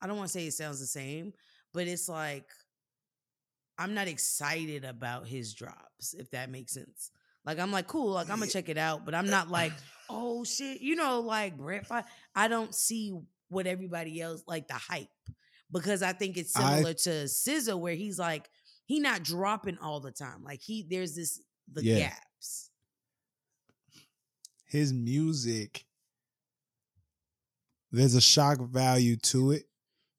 [0.00, 1.32] I don't want to say it sounds the same,
[1.72, 2.46] but it's like
[3.78, 7.10] I'm not excited about his drops, if that makes sense.
[7.44, 9.72] Like I'm like, cool, like I'm gonna check it out, but I'm not like,
[10.10, 11.86] oh shit, you know, like Brett.
[12.34, 15.08] I don't see what everybody else like the hype
[15.72, 18.48] because I think it's I- similar to SZA where he's like
[18.86, 20.42] he not dropping all the time.
[20.44, 21.40] Like he there's this
[21.72, 21.98] the Yeah.
[22.10, 22.70] gaps.
[24.68, 25.86] His music,
[27.92, 29.68] there's a shock value to it.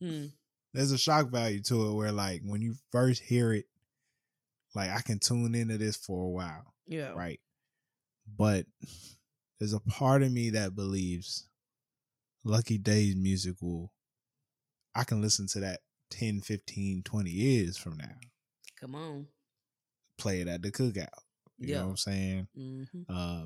[0.02, 0.28] Hmm.
[0.74, 3.66] There's a shock value to it where like when you first hear it,
[4.76, 7.10] like I can tune into this for a while, Yeah.
[7.10, 7.40] right?
[8.38, 8.66] But
[9.60, 11.48] there's a part of me that believes
[12.44, 13.92] Lucky Daye's music will
[14.98, 18.16] I can listen to that 10, 15, 20 years from now.
[18.82, 19.28] Come on.
[20.18, 21.08] Play it at the cookout.
[21.60, 21.78] You Yeah.
[21.78, 22.48] know what I'm saying?
[22.56, 23.46] hmm Uh,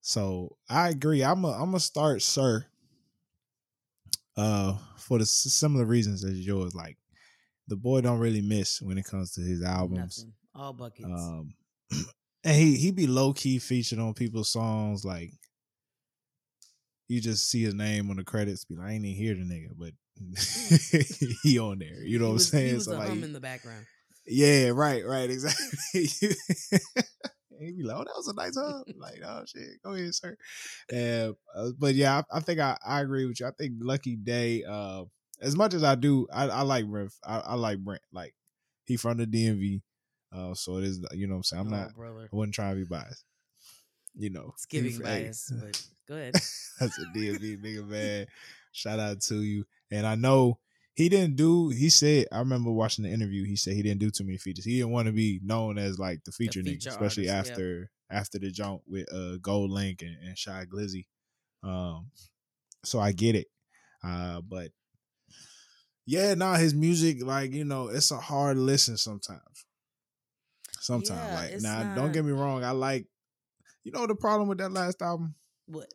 [0.00, 1.22] so I agree.
[1.22, 2.66] I'm a, I'm gonna start Sir.
[4.36, 6.74] Uh, for the similar reasons as yours.
[6.74, 6.96] Like
[7.68, 10.18] the boy don't really miss when it comes to his albums.
[10.18, 10.32] Nothing.
[10.54, 11.04] All buckets.
[11.08, 11.54] Um,
[12.44, 15.04] and he he be low key featured on people's songs.
[15.04, 15.30] Like
[17.08, 18.64] you just see his name on the credits.
[18.64, 19.92] Be like, I ain't even hear the nigga, but
[21.42, 22.02] he on there.
[22.02, 22.74] You know He what I'm He saying?
[22.74, 23.86] was So like, hum in the background.
[24.26, 25.78] yeah, right, right, exactly.
[25.92, 30.36] he be like, "Oh, that was a nice hug." like, "Oh shit, go ahead, sir."
[30.92, 31.32] Uh,
[31.78, 33.46] but yeah, I, I think I, I agree with you.
[33.46, 35.04] I think Lucky Daye, uh,
[35.40, 37.12] as much as I do, I, I like Brent.
[37.24, 38.02] I, I like Brent.
[38.12, 38.34] Like
[38.84, 39.82] he from the DMV,
[40.32, 41.04] uh, so it is.
[41.12, 41.94] You know, what I'm saying I'm Oh, not.
[41.94, 42.28] brother.
[42.32, 43.24] I wasn't trying to be biased.
[44.16, 46.34] You know, It's giving bias, but go ahead.
[46.80, 48.26] that's a DMV nigga, man.
[48.72, 49.64] Shout out to you.
[49.90, 50.58] And I know
[50.94, 51.68] he didn't do.
[51.70, 53.44] He said I remember watching the interview.
[53.44, 54.64] He said he didn't do too many features.
[54.64, 57.52] He didn't want to be known as like the feature, nigga, feature especially artist, yeah.
[57.52, 61.06] after after the jump with uh GoldLink and, and Shy Glizzy.
[61.62, 62.10] Um,
[62.84, 63.46] so I get it.
[64.02, 64.70] Uh, but
[66.06, 69.66] yeah, nah, his music like you know it's a hard listen sometimes.
[70.80, 72.64] Sometimes, Yeah, like now, not- don't get me wrong.
[72.64, 73.06] I like.
[73.84, 75.34] You know the problem with that last album?
[75.66, 75.88] What?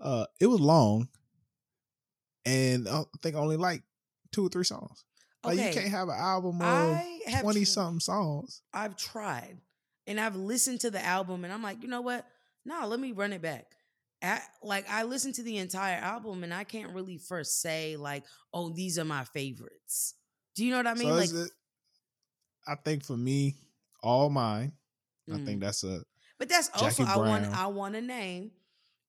[0.00, 1.08] uh it was long
[2.46, 3.82] and uh, i think only like
[4.32, 5.04] two or three songs
[5.44, 5.68] like Okay.
[5.68, 7.00] you can't have an album of
[7.40, 9.58] 20 tr- something songs I've tried
[10.06, 12.26] and I've listened to the album and I'm like, you know what?
[12.64, 13.66] No, let me run it back.
[14.62, 18.70] Like I listened to the entire album and I can't really first say like, oh,
[18.70, 20.14] these are my favorites.
[20.56, 21.08] Do you know what I mean?
[21.08, 21.50] so like, it,
[22.66, 23.54] i think for me
[24.02, 24.72] all mine
[25.30, 25.44] i mm.
[25.44, 26.00] think that's a
[26.38, 28.50] but that's also Jackie I want I want a name.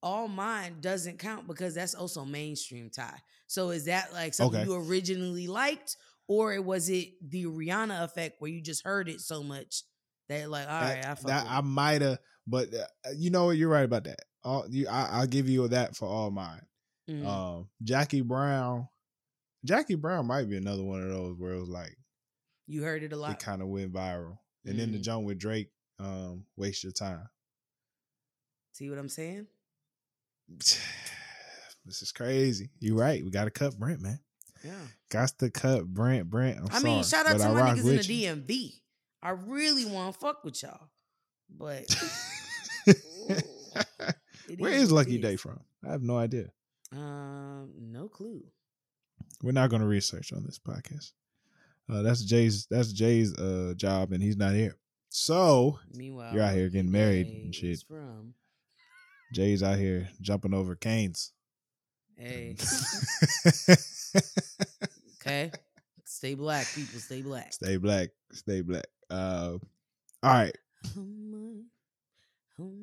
[0.04, 3.20] All mine doesn't count because that's also mainstream tie.
[3.48, 4.70] So is that like something Okay.
[4.70, 9.22] you originally liked, or it was it the Rihanna effect where you just heard it
[9.22, 9.84] so much
[10.30, 13.46] that like, all right, that, I fuck that i might have but uh, you know
[13.46, 16.62] what you're right about that all you I, i'll give you that for all mine
[17.08, 17.26] Mhm.
[17.26, 18.88] um jackie brown
[19.64, 21.96] jackie brown might be another one of those where it was like
[22.66, 23.32] you heard it a lot.
[23.34, 25.04] it kind of went viral and then the Mhm.
[25.04, 27.30] jump with drake um waste your time
[28.74, 29.48] See what I'm saying?
[31.86, 32.70] this is crazy.
[32.80, 33.24] You're right.
[33.24, 34.20] We got to cut Brent, man.
[34.64, 34.72] Yeah.
[35.10, 36.30] Got to cut Brent.
[36.30, 36.60] Brent.
[36.60, 38.36] I'm i mean, shout out to I my niggas in the you.
[38.36, 38.72] DMV.
[39.22, 40.90] I really want to fuck with y'all,
[41.50, 41.84] but
[42.88, 45.60] it Where is is Lucky Daye from?
[45.88, 46.52] I have no idea.
[46.92, 48.44] Um, no clue.
[49.42, 51.14] We're not going to research on this podcast.
[51.90, 52.68] Uh, that's Jay's.
[52.70, 54.78] That's Jay's uh job, and he's not here.
[55.10, 57.84] So Meanwhile, You're out here getting married and shit.
[57.88, 58.34] From
[59.34, 61.32] Jay's out here jumping over canes.
[62.18, 62.56] Hey.
[65.22, 65.52] okay.
[66.06, 67.00] Stay black, people.
[67.00, 67.52] Stay black.
[67.54, 68.10] Stay black.
[68.32, 68.86] Stay black.
[69.10, 69.58] Uh,
[70.24, 70.56] all right.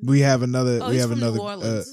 [0.03, 0.79] We have another.
[0.81, 1.37] Oh, we he's have from another.
[1.37, 1.83] New Uh,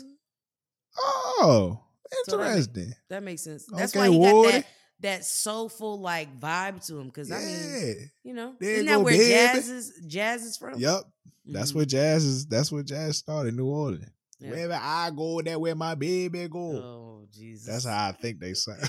[0.98, 1.80] oh,
[2.24, 2.92] So that interesting.
[3.08, 3.64] that makes sense.
[3.72, 4.66] That's okay, why he got that
[5.00, 7.06] that soulful like vibe to him.
[7.06, 7.36] Because yeah.
[7.36, 9.30] I mean, you know, There isn't you that where baby.
[9.30, 9.92] jazz is?
[10.06, 10.78] Jazz is from.
[10.78, 11.04] Yep.
[11.46, 11.76] That's Mhm.
[11.76, 12.46] where jazz is.
[12.46, 13.54] That's where jazz started.
[13.54, 14.04] New Orleans.
[14.40, 14.50] Yeah.
[14.50, 16.59] Wherever I go, that where my baby go.
[16.76, 17.66] Oh Jesus.
[17.66, 18.81] That's how I think they sound.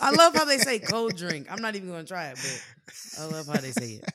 [0.00, 1.46] I love how they say cold drink.
[1.50, 4.04] I'm not even gonna try it, but I love how they say it.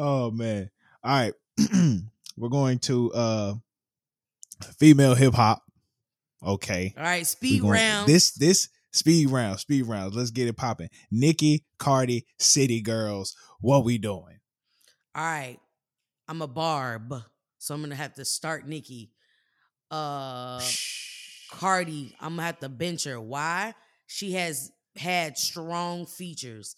[0.00, 0.70] Oh man.
[1.02, 1.34] All right.
[2.36, 3.54] We're going to uh
[4.78, 5.60] female hip hop.
[6.40, 6.94] Okay.
[6.96, 8.08] All right, speed going- round.
[8.08, 10.14] This this speed round, speed rounds.
[10.14, 10.88] Let's get it popping.
[11.10, 13.34] Nicki, Cardi, City Girls.
[13.60, 14.38] What we doing?
[15.16, 15.58] All right,
[16.28, 17.12] I'm a barb,
[17.58, 19.10] so I'm gonna have to start Nicki.
[19.90, 20.60] Uh,
[21.50, 23.18] Cardi, I'm gonna have to bench her.
[23.20, 23.74] Why?
[24.06, 26.76] She has had strong features.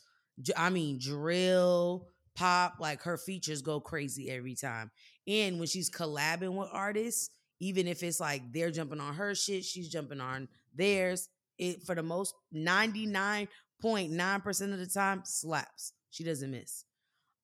[0.56, 4.90] I mean, drill, pop, like her features go crazy every time.
[5.26, 9.64] And when she's collabing with artists, even if it's like they're jumping on her shit,
[9.64, 11.30] she's jumping on theirs.
[11.58, 15.92] It for the most 99.9% of the time slaps.
[16.10, 16.84] She doesn't miss.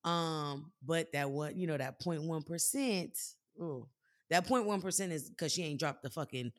[0.06, 3.88] Um, but that one, you know, that 0.1%, ooh,
[4.30, 6.52] that 0.1% is because she ain't dropped the fucking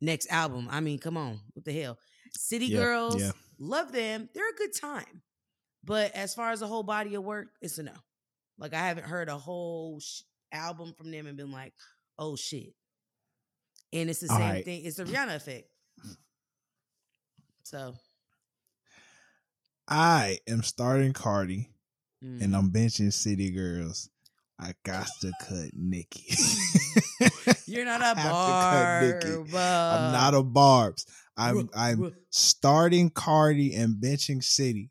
[0.00, 0.68] next album.
[0.70, 1.98] I mean, come on, what the hell?
[2.32, 3.32] City Yeah, Girls, yeah.
[3.58, 4.28] love them.
[4.34, 5.22] They're a good time.
[5.84, 7.92] But as far as a whole body of work, it's a no.
[8.58, 11.74] Like I haven't heard a whole sh- album from them and been like,
[12.18, 12.74] oh shit.
[13.92, 14.64] And it's the All same right.
[14.64, 14.84] thing.
[14.84, 15.68] It's the Rihanna effect.
[17.64, 17.94] So,
[19.88, 21.73] I am starting Cardi
[22.24, 22.42] mm.
[22.42, 24.08] and I'm benching City Girls.
[24.58, 26.34] I got to cut Nicki.
[27.66, 30.00] you're not a I have to cut barb.
[30.00, 31.06] I'm not a Barb's.
[31.36, 34.90] I'm I'm starting Cardi and benching City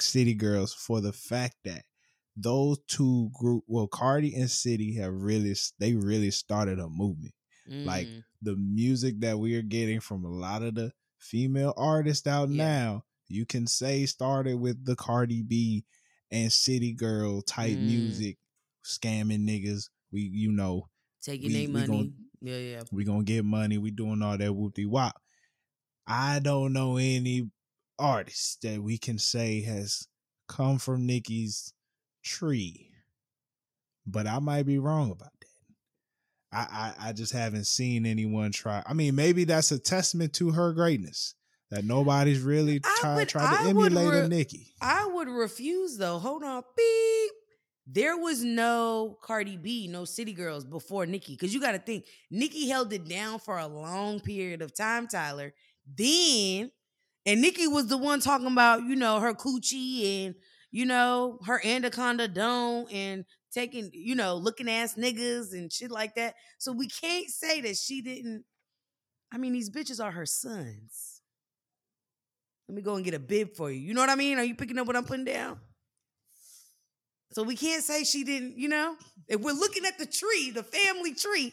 [0.00, 1.84] City Girls for the fact that
[2.36, 7.34] those two group well Cardi and City have really they really started a movement.
[7.68, 8.22] like, Mm.
[8.42, 12.64] The music that we are getting from a lot of the female artists out Yeah.
[12.64, 15.86] now, you can say started with the Cardi B
[16.34, 17.86] and City Girl type Mm.
[17.86, 18.36] music,
[18.84, 19.88] scamming niggas.
[20.12, 20.88] We you know
[21.22, 21.86] taking their money.
[21.86, 22.82] gon- yeah, yeah.
[22.92, 23.78] we gonna get money.
[23.78, 25.14] We doing all that whoop de wop.
[26.06, 27.50] I don't know any
[27.98, 30.06] artist that we can say has
[30.48, 31.72] come from Nicki's
[32.22, 32.90] tree,
[34.06, 35.48] but I might be wrong about that.
[36.52, 38.82] I, I I just haven't seen anyone try.
[38.86, 41.34] I mean, maybe that's a testament to her greatness
[41.74, 44.66] that nobody's really trying try to I emulate a re- Nicki.
[44.80, 46.18] I would refuse though.
[46.18, 47.32] Hold on, beep.
[47.86, 51.36] There was no Cardi B, no City Girls before Nicki.
[51.36, 55.52] Cause you gotta think, Nicki held it down for a long period of time, Tyler.
[55.86, 56.70] Then,
[57.26, 60.34] and Nicki was the one talking about, you know, her coochie and,
[60.70, 66.14] you know, her anaconda dome and taking, you know, looking ass niggas and shit like
[66.14, 66.34] that.
[66.58, 68.44] So we can't say that she didn't.
[69.32, 71.13] I mean, these bitches are her sons.
[72.68, 73.78] Let me go and get a bib for you.
[73.78, 74.38] You know what I mean?
[74.38, 75.58] Are you picking up what I'm putting down?
[77.32, 78.96] So we can't say she didn't, you know?
[79.28, 81.52] If we're looking at the tree, the family tree,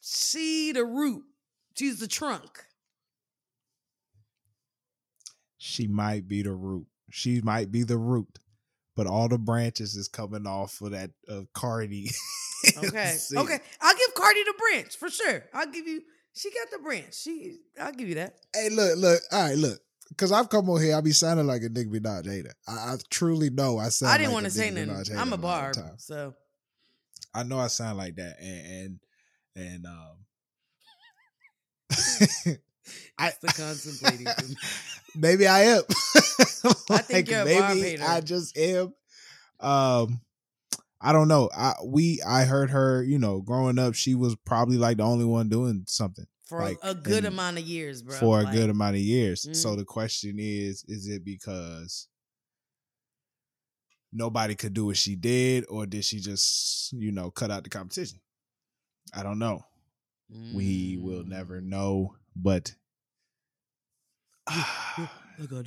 [0.00, 1.24] she the root.
[1.76, 2.64] She's the trunk.
[5.58, 6.86] She might be the root.
[7.10, 8.38] She might be the root,
[8.94, 12.10] but all the branches is coming off of that of Cardi.
[12.78, 13.16] Okay.
[13.36, 13.58] Okay.
[13.80, 15.44] I'll give Cardi the branch for sure.
[15.54, 17.14] I'll give you she got the branch.
[17.14, 18.34] She I'll give you that.
[18.54, 19.20] Hey, look, look.
[19.30, 19.78] All right, look.
[20.16, 22.52] Cause I've come on here, I be sounding like a Nicki Minaj hater.
[22.68, 24.12] I, I truly know I sound.
[24.12, 25.16] I didn't like want to say nothing.
[25.16, 25.76] I'm a barb.
[25.98, 26.34] So
[27.34, 29.00] I know I sound like that, and
[29.56, 30.16] and and um.
[33.18, 34.26] I the contemplating
[35.16, 35.82] maybe I am.
[36.90, 38.04] I think you're a maybe barb hater.
[38.06, 38.94] I just am.
[39.60, 40.20] Um,
[41.00, 41.50] I don't know.
[41.56, 43.02] I we I heard her.
[43.02, 46.78] You know, growing up, she was probably like the only one doing something For Like,
[46.82, 48.16] a good amount of years, bro.
[48.16, 49.42] for a good amount of years.
[49.60, 49.78] So Mhm.
[49.78, 52.06] the question is: Is it because
[54.12, 57.70] nobody could do what she did, or did she just you know cut out the
[57.70, 58.20] competition?
[59.12, 59.64] I don't know.
[60.28, 61.28] We will mm.
[61.28, 62.74] never know, but.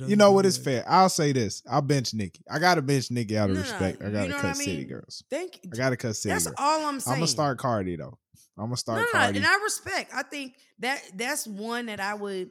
[0.06, 0.46] You know what?
[0.46, 0.84] It's fair.
[0.88, 1.62] I'll say this.
[1.70, 2.42] I'll bench Nicki.
[2.50, 4.02] I gotta bench Nicki out of No, respect.
[4.02, 4.84] I gotta know cut I City?
[4.84, 5.22] Girls.
[5.30, 5.70] Thank you.
[5.72, 6.56] I gotta cut City That's Girls.
[6.58, 7.12] all I'm saying.
[7.14, 8.18] I'm gonna start Cardi though.
[8.60, 9.38] I'm gonna start Cardi.
[9.38, 10.12] and I respect.
[10.14, 12.50] I think that that's one that I would.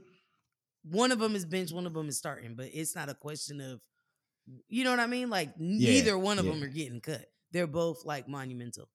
[0.83, 3.61] One of them is bench, one of them is starting, but it's not a question
[3.61, 3.79] of,
[4.67, 5.29] you know what I mean.
[5.29, 6.51] Like neither one of yeah.
[6.51, 7.25] them are getting cut.
[7.51, 8.89] They're both like monumental.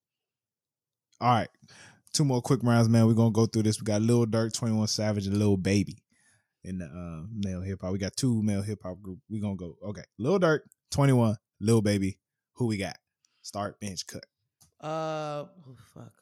[1.20, 1.48] All right.
[2.12, 3.06] two more quick rounds, man.
[3.06, 3.80] We're gonna go through this.
[3.80, 6.02] We got Lil Durk, 21 Savage, and Lil Baby
[6.64, 7.92] in the uh, male hip hop.
[7.92, 9.18] We got two male hip hop group.
[9.30, 9.76] We gonna go.
[9.84, 10.04] Okay.
[10.18, 12.18] Lil Durk, 21, Lil Baby.
[12.54, 12.96] Who we got?
[13.42, 14.24] Start bench cut.
[14.80, 16.12] Uh oh, fuck.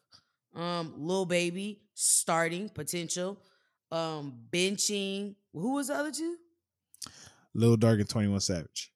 [0.54, 3.38] Um, Lil Baby starting potential.
[3.90, 5.34] Um, benching.
[5.52, 6.36] Who was the other two?
[7.54, 8.92] Lil Durk and 21 Savage.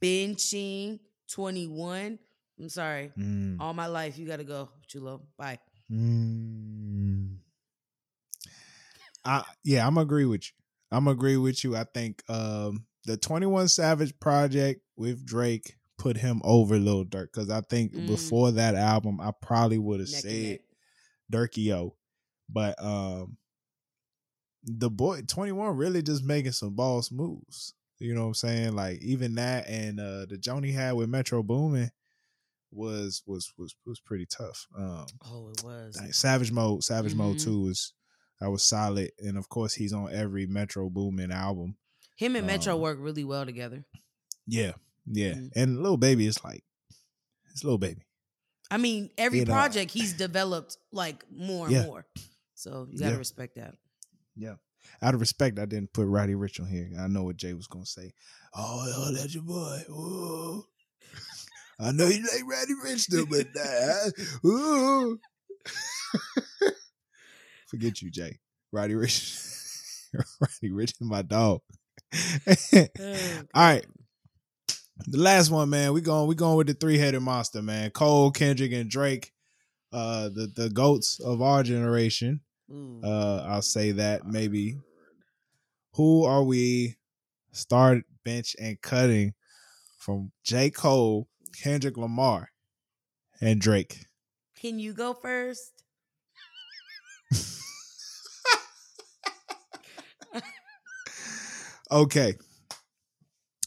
[0.00, 1.00] Benching
[1.32, 2.18] 21.
[2.60, 3.10] I'm sorry.
[3.18, 3.56] Mm.
[3.60, 5.22] All my life, you gotta go, Chulo.
[5.38, 5.58] Bye.
[5.90, 7.36] Mm.
[9.24, 10.96] I yeah, I'm agree with you.
[10.96, 11.76] I'm agree with you.
[11.76, 17.50] I think um the 21 Savage project with Drake put him over Lil Durk because
[17.50, 18.06] I think Mm.
[18.06, 20.60] before that album, I probably would have said.
[21.30, 21.92] Durkio,
[22.48, 23.36] but um
[24.64, 27.72] the boy 21 really just making some boss moves.
[27.98, 28.74] You know what I'm saying?
[28.74, 31.90] Like even that and uh the Joni had with Metro Boomin
[32.72, 34.66] was was was was pretty tough.
[34.76, 35.96] Um Oh, it was.
[36.00, 37.44] like, Savage Mode, Savage Mode Mhm.
[37.44, 37.92] 2 was
[38.40, 39.10] that was solid.
[39.18, 41.76] And of course he's on every Metro Boomin album.
[42.16, 43.84] Him and Metro um, work really well together.
[44.46, 44.72] Yeah.
[45.06, 45.34] Yeah.
[45.34, 45.50] Mhm.
[45.56, 46.64] And Lil Baby is like
[47.50, 48.02] it's Lil Baby.
[48.70, 49.52] I mean, every You know.
[49.52, 51.86] project he's developed like more and Yeah.
[51.86, 52.06] more.
[52.54, 53.18] So you gotta Yeah.
[53.18, 53.76] respect that.
[54.36, 54.54] Yeah.
[55.02, 56.90] Out of respect, I didn't put Roddy Ricch on here.
[56.98, 58.12] I know what Jay was gonna say.
[58.54, 59.82] Oh, oh that's your boy.
[59.90, 60.64] Ooh.
[61.80, 64.10] I know you like Roddy Ricch though, but nah.
[64.50, 65.20] Ooh.
[67.68, 68.38] Forget you, Jay.
[68.72, 69.46] Roddy Ricch.
[70.40, 71.60] Roddy Ricch is my dog.
[72.12, 72.86] Oh,
[73.54, 73.86] All right.
[75.06, 75.92] The last one, man.
[75.92, 77.90] We going we going with the three headed monster, man.
[77.90, 79.32] Cole, Kendrick, and Drake.
[79.92, 82.40] Uh the, the goats of our generation.
[82.70, 83.00] Ooh.
[83.02, 84.78] Uh, I'll say that maybe.
[85.94, 86.96] Who are we
[87.52, 89.34] start bench and cutting
[89.98, 90.70] from J.
[90.70, 91.28] Cole,
[91.60, 92.50] Kendrick Lamar,
[93.40, 94.06] and Drake?
[94.56, 95.82] Can you go first?
[101.90, 102.34] Okay.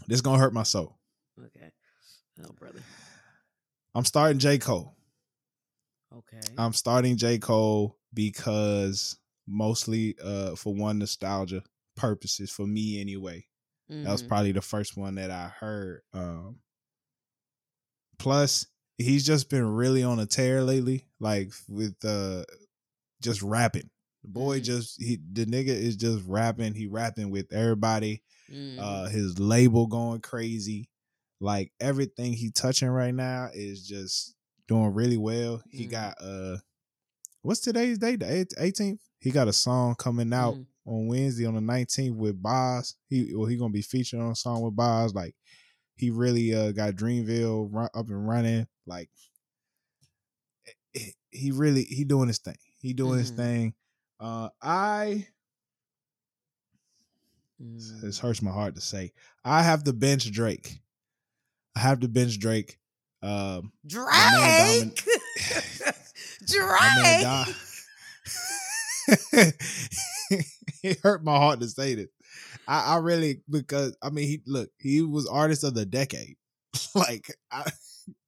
[0.07, 0.97] This gonna hurt my soul.
[2.41, 2.81] Oh, brother.
[3.95, 4.57] I'm starting J.
[4.57, 4.95] Cole.
[6.15, 6.39] Okay.
[6.57, 7.37] I'm starting J.
[7.39, 11.63] Cole because mostly uh for one nostalgia
[11.95, 13.45] purposes for me anyway.
[13.89, 14.27] That was Mhm.
[14.27, 16.01] probably the first one that I heard.
[16.13, 16.59] Um,
[18.19, 18.65] plus,
[18.97, 22.43] he's just been really on a tear lately, like with uh,
[23.21, 23.89] just rapping.
[24.23, 24.63] The boy Mhm.
[24.63, 26.73] just he the nigga is just rapping.
[26.73, 28.23] He rapping with everybody.
[28.49, 28.79] Mhm.
[28.79, 30.89] Uh, his label going crazy.
[31.43, 34.33] Like everything he touching right now is just
[34.67, 35.61] doing really well.
[35.69, 35.91] He Mhm.
[35.91, 36.57] got uh,
[37.41, 38.21] what's today's date?
[38.21, 39.01] The eighteenth.
[39.19, 40.65] He got a song coming out Mhm.
[40.85, 42.95] on Wednesday on the 19th with Bas.
[43.09, 45.13] He well, he gonna be featured on a song with Bas.
[45.13, 45.35] Like
[45.95, 48.67] he really uh got Dreamville run, up and running.
[48.85, 49.09] Like
[50.93, 52.57] he- he really he doing his thing.
[52.77, 53.35] He doing his Mhm.
[53.35, 53.73] thing.
[54.19, 55.27] Uh I
[57.61, 58.01] Mhm.
[58.01, 59.11] this hurts my heart to say.
[59.43, 60.79] I have to bench Drake.
[61.75, 62.77] I have to bench Drake.
[63.21, 64.05] Um Drake.
[66.45, 67.21] Drake.
[67.21, 67.55] died.
[70.83, 72.07] it hurt my heart to say this.
[72.67, 76.35] I, I really because I mean he look he was artist of the decade.
[76.95, 77.69] like I,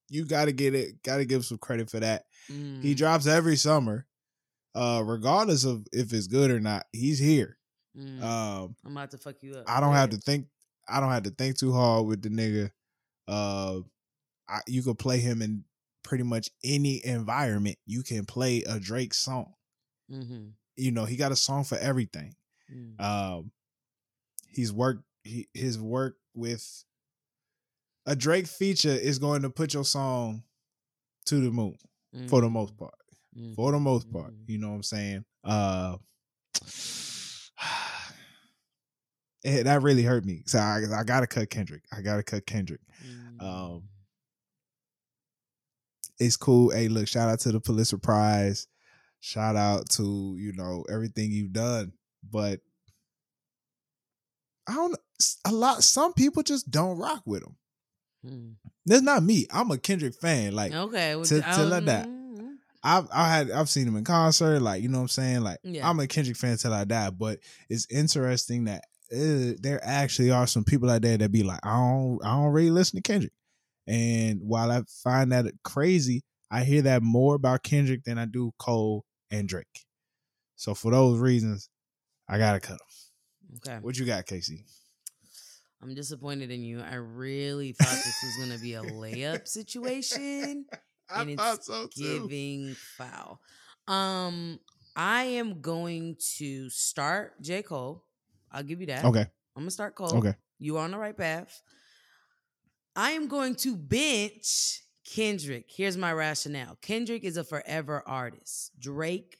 [0.10, 2.24] you got to get it, got to give some credit for that.
[2.48, 4.06] He Mm, drops every summer,
[4.76, 6.86] uh, regardless of if it's good or not.
[6.94, 7.58] He's here.
[7.98, 8.22] mm.
[8.22, 9.66] Um, I'm about to fuck you up.
[9.68, 10.48] I don't have to think.
[10.88, 12.70] I don't have to think too hard with the nigga.
[13.28, 13.82] Uh,
[14.48, 15.64] I, you could play him in
[16.04, 17.78] pretty much any environment.
[17.86, 19.54] You can play a Drake song.
[20.12, 20.54] Mhm.
[20.76, 22.36] You know, he got a song for everything.
[22.72, 23.00] Mm.
[23.02, 23.52] Um,
[24.50, 26.84] he's worked he, his work with
[28.06, 30.44] a Drake feature is going to put your song
[31.26, 31.78] to the moon
[32.28, 32.94] for the most part.
[33.56, 34.48] For the most part, Mhm.
[34.50, 35.26] you know what I'm saying.
[35.44, 35.98] Uh,
[39.46, 40.42] it, that really hurt me.
[40.46, 41.84] So I, I gotta cut Kendrick.
[41.96, 42.82] I gotta cut Kendrick.
[43.06, 43.44] Mm.
[43.44, 43.84] Um,
[46.20, 46.72] it's cool.
[46.72, 48.68] Hey, look, shout out to the Pulitzer Prize.
[49.20, 51.94] Shout out to you know everything you've done,
[52.30, 52.60] but
[54.68, 54.98] I don't.
[55.46, 55.84] A lot.
[55.84, 57.56] Some people just don't rock with him.
[58.26, 58.54] Mm.
[58.86, 59.48] That's not me.
[59.52, 60.54] I'm a Kendrick fan.
[60.56, 61.16] Like Okay.
[61.16, 64.60] well, to- I to that- mm, I've I had I've seen him in concert.
[64.62, 65.42] Like you know what I'm saying.
[65.42, 65.88] Like Yeah.
[65.90, 67.10] I'm a Kendrick fan till I die.
[67.10, 67.40] But
[67.70, 71.76] it's interesting that uh, there actually are some people out there that be like, I
[71.78, 73.34] don't I don't really listen to Kendrick.
[73.88, 78.52] And while I find that crazy, I hear that more about Kendrick than I do
[78.58, 79.86] Cole and Drake.
[80.56, 81.70] So for those reasons,
[82.28, 83.58] I gotta cut him.
[83.58, 83.78] Okay.
[83.82, 84.64] What you got, KC?
[85.82, 86.82] I'm disappointed in you.
[86.82, 90.66] I really thought this was gonna be a layup situation.
[91.14, 93.40] And it's Giving foul.
[93.88, 94.60] Um,
[94.96, 97.62] I am going to start J.
[97.62, 98.04] Cole.
[98.56, 99.06] I'll give you that.
[99.06, 99.22] Okay.
[99.56, 100.16] I'm gonna start Cole.
[100.18, 100.34] Okay.
[100.60, 101.62] You are on the right path.
[102.96, 104.82] I am going to bench
[105.14, 105.66] Kendrick.
[105.68, 106.78] Here's my rationale.
[106.82, 108.72] Kendrick is a forever artist.
[108.80, 109.38] Drake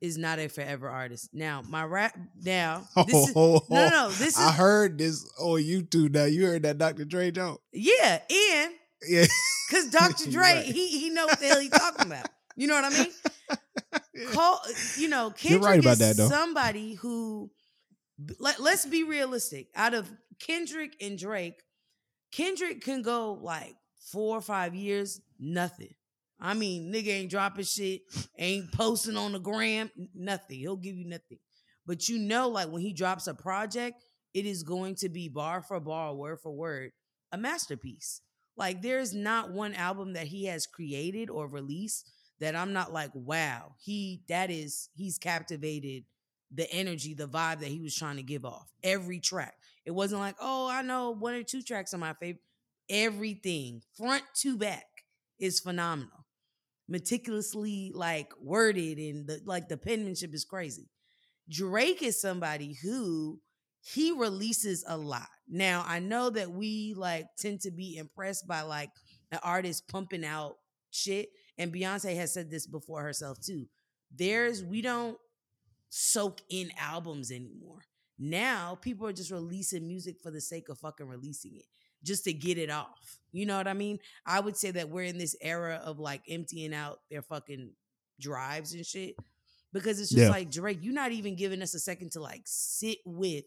[0.00, 1.30] is not a forever artist.
[1.32, 5.60] Now, my rap now this is, no, no, no, this is I heard this on
[5.60, 6.24] YouTube now.
[6.24, 7.04] You heard that Dr.
[7.04, 7.62] Dre joke?
[7.72, 8.72] yeah, and
[9.08, 9.24] Yeah.
[9.68, 10.30] because Dr.
[10.30, 10.64] Dre, Right.
[10.64, 12.28] he he know what the hell he talking about.
[12.56, 14.28] You know what I mean?
[14.32, 14.58] Cole,
[14.98, 16.28] you know, You're Kendrick right about is that, though.
[16.28, 17.50] somebody who
[18.38, 19.68] let, let's be realistic.
[19.74, 21.62] Out of Kendrick and Drake,
[22.32, 25.94] Kendrick can go like four or five years, nothing.
[26.40, 28.02] I mean, nigga ain't dropping shit,
[28.36, 30.58] ain't posting on the gram, nothing.
[30.58, 31.38] He'll give you nothing.
[31.86, 34.02] But you know, like when he drops a project,
[34.34, 36.92] it is going to be bar for bar, word for word,
[37.30, 38.20] a masterpiece.
[38.56, 42.10] Like there's not one album that he has created or released
[42.40, 46.04] that I'm not like, wow, he that is he's captivated
[46.54, 48.70] the energy, the vibe that he was trying to give off.
[48.82, 49.54] Every track.
[49.84, 52.42] It wasn't like, oh, I know one or two tracks are my favorite.
[52.88, 54.84] Everything, front to back,
[55.38, 56.26] is phenomenal.
[56.88, 60.88] Meticulously like worded and the like the penmanship is crazy.
[61.48, 63.40] Drake is somebody who
[63.80, 65.28] he releases a lot.
[65.48, 68.90] Now, I know that we like tend to be impressed by like
[69.30, 70.56] an artist pumping out
[70.90, 71.30] shit.
[71.58, 73.66] And Beyonce has said this before herself too.
[74.14, 75.16] There's we don't
[75.94, 77.82] soak in albums anymore.
[78.18, 81.66] Now people are just releasing music for the sake of fucking releasing it,
[82.02, 83.18] just to get it off.
[83.30, 83.98] You know what I mean?
[84.24, 87.72] I would say that we're in this era of like emptying out their fucking
[88.18, 89.16] drives and shit.
[89.74, 90.30] Because it's just Yeah.
[90.30, 93.44] like Drake, you're not even giving us a second to like sit with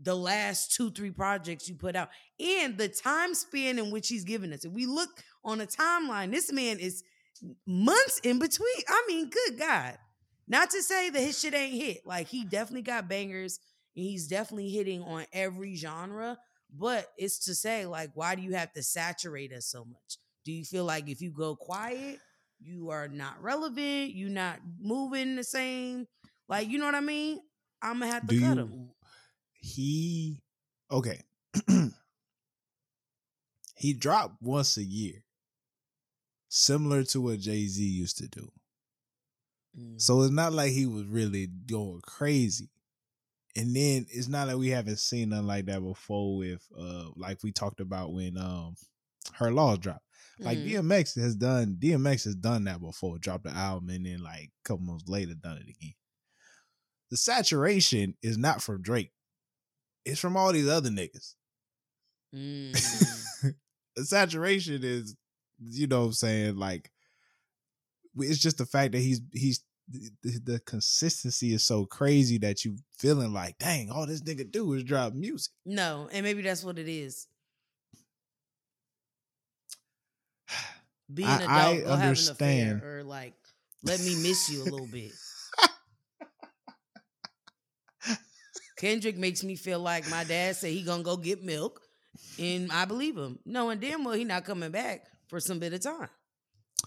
[0.00, 2.08] the last two, three projects you put out
[2.40, 4.64] and the time span in which he's given us.
[4.64, 5.10] If we look
[5.44, 7.04] on a timeline, this man is
[7.66, 8.82] months in between.
[8.88, 9.98] I mean, good God.
[10.52, 12.06] Not to say that his shit ain't hit.
[12.06, 13.58] Like he definitely got bangers
[13.96, 16.36] and he's definitely hitting on every genre.
[16.70, 20.18] But it's to say, like, why do you have to saturate us so much?
[20.44, 22.18] Do you feel like if you go quiet,
[22.60, 26.06] you are not relevant, you're not moving the same?
[26.50, 27.40] Like, you know what I mean?
[27.80, 28.90] I'm gonna have to Do cut you him.
[29.54, 30.42] he
[30.90, 31.22] okay.
[33.76, 35.24] he dropped once a year.
[36.50, 38.52] Similar to what Jay-Z used to do.
[39.78, 40.00] Mm.
[40.00, 42.70] So it's not like he was really going crazy.
[43.54, 47.38] And then it's not like we haven't seen nothing like that before with uh like
[47.42, 48.74] we talked about when um
[49.34, 50.04] her laws dropped.
[50.38, 50.70] Like Mm.
[50.70, 54.68] DMX has done DMX has done that before, dropped the album and then like a
[54.68, 55.94] couple months later done it again.
[57.10, 59.12] The saturation is not from Drake.
[60.04, 61.34] It's from all these other niggas.
[62.34, 62.72] Mm.
[63.96, 65.14] the saturation is,
[65.60, 66.90] you know what I'm saying, like
[68.18, 70.10] it's just the fact that he's he's the,
[70.44, 74.84] the consistency is so crazy that you feeling like, dang, all this nigga do is
[74.84, 75.52] drop music.
[75.66, 77.26] no, and maybe that's what it is.
[81.12, 82.78] Being I- an I adult, go have an understand.
[82.78, 83.34] affair, or like
[83.84, 85.12] let me miss you a little bit.
[88.78, 91.80] Kendrick makes me feel like my dad said he gonna go get milk,
[92.38, 95.80] and I believe him, knowing damn well he not coming back for some bit of
[95.80, 96.08] time.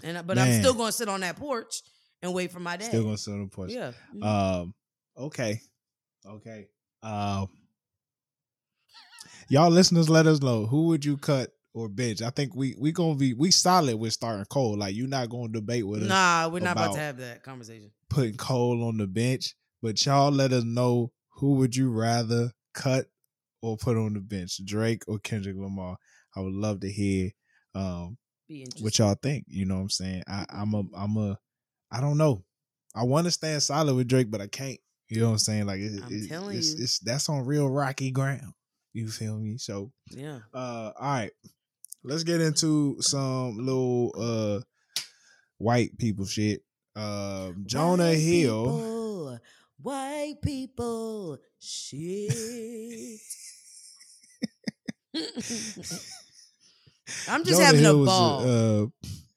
[0.04, 1.82] And but I'm still gonna sit on that porch
[2.22, 2.88] and wait for my dad.
[2.90, 3.72] Still gonna sit on the porch.
[3.72, 3.92] yeah.
[4.16, 4.24] Mhm.
[4.24, 4.74] Um,
[5.18, 5.60] okay,
[6.26, 6.68] okay.
[7.04, 7.48] Um,
[9.50, 12.22] y'all listeners, let us know who would you cut or bench.
[12.22, 14.78] I think we we gonna be we solid with starting Cole.
[14.78, 17.44] Like you're not gonna debate with us nah, we're not about about- to have that
[17.44, 17.92] conversation.
[18.10, 23.08] putting Cole on the bench, but y'all let us know who would you rather cut
[23.62, 25.98] or put on the bench, Drake or Kendrick Lamar.
[26.36, 27.32] I would love to hear
[27.74, 28.18] um
[28.48, 28.84] Be interesting.
[28.84, 29.46] what y'all think.
[29.48, 30.24] You know what I'm saying?
[30.28, 31.40] I, I'm a I'm a
[31.92, 32.44] I don't know.
[32.96, 34.80] I want to stand solid with Drake, but I can't.
[35.10, 35.66] You know what I'm saying?
[35.66, 36.84] Like it, I'm it- telling it's, you.
[36.84, 38.54] it's that's on real rocky ground.
[38.94, 39.58] You feel me?
[39.58, 40.40] So yeah.
[40.54, 41.32] uh all right.
[42.04, 44.62] Let's get into some little uh
[45.58, 46.62] white people shit.
[46.96, 48.64] Um Jonah White Hill.
[48.66, 49.40] people,
[49.82, 52.32] white people, shit.
[57.28, 58.88] I'm just Jonah having Hill a ball uh,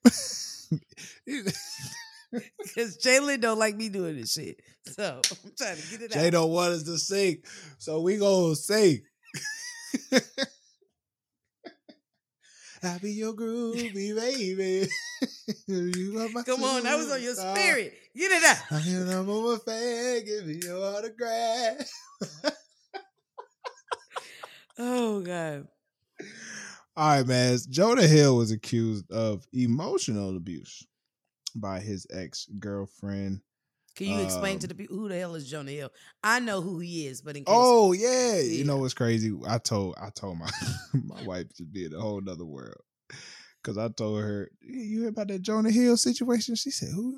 [2.58, 4.60] because Jalen don't like me doing this shit.
[4.86, 6.32] So I'm trying to get it Jay out.
[6.32, 7.42] don't want us to sing,
[7.78, 9.02] so we gonna sing.
[12.82, 14.88] I be your groovy baby.
[15.66, 17.92] you are my Come on, that was on your spirit.
[18.16, 18.56] Get it out.
[18.70, 20.24] I am number one fan.
[20.24, 21.90] Give me your autograph.
[24.78, 25.66] Oh God.
[26.98, 27.56] All right, man.
[27.70, 30.84] Jonah Hill was accused of emotional abuse
[31.54, 33.40] by his ex girlfriend.
[33.94, 35.90] Can you explain Um, to the people who the hell is Jonah Hill?
[36.24, 38.38] I know who he is, but in case Oh yeah.
[38.38, 38.42] Yeah.
[38.42, 39.32] you know what's crazy?
[39.46, 40.50] I told I told my
[40.92, 42.82] my wife to be in a whole nother world
[43.62, 47.16] because I told her, "Hey, "You hear about that Jonah Hill situation?" She said, "Who?"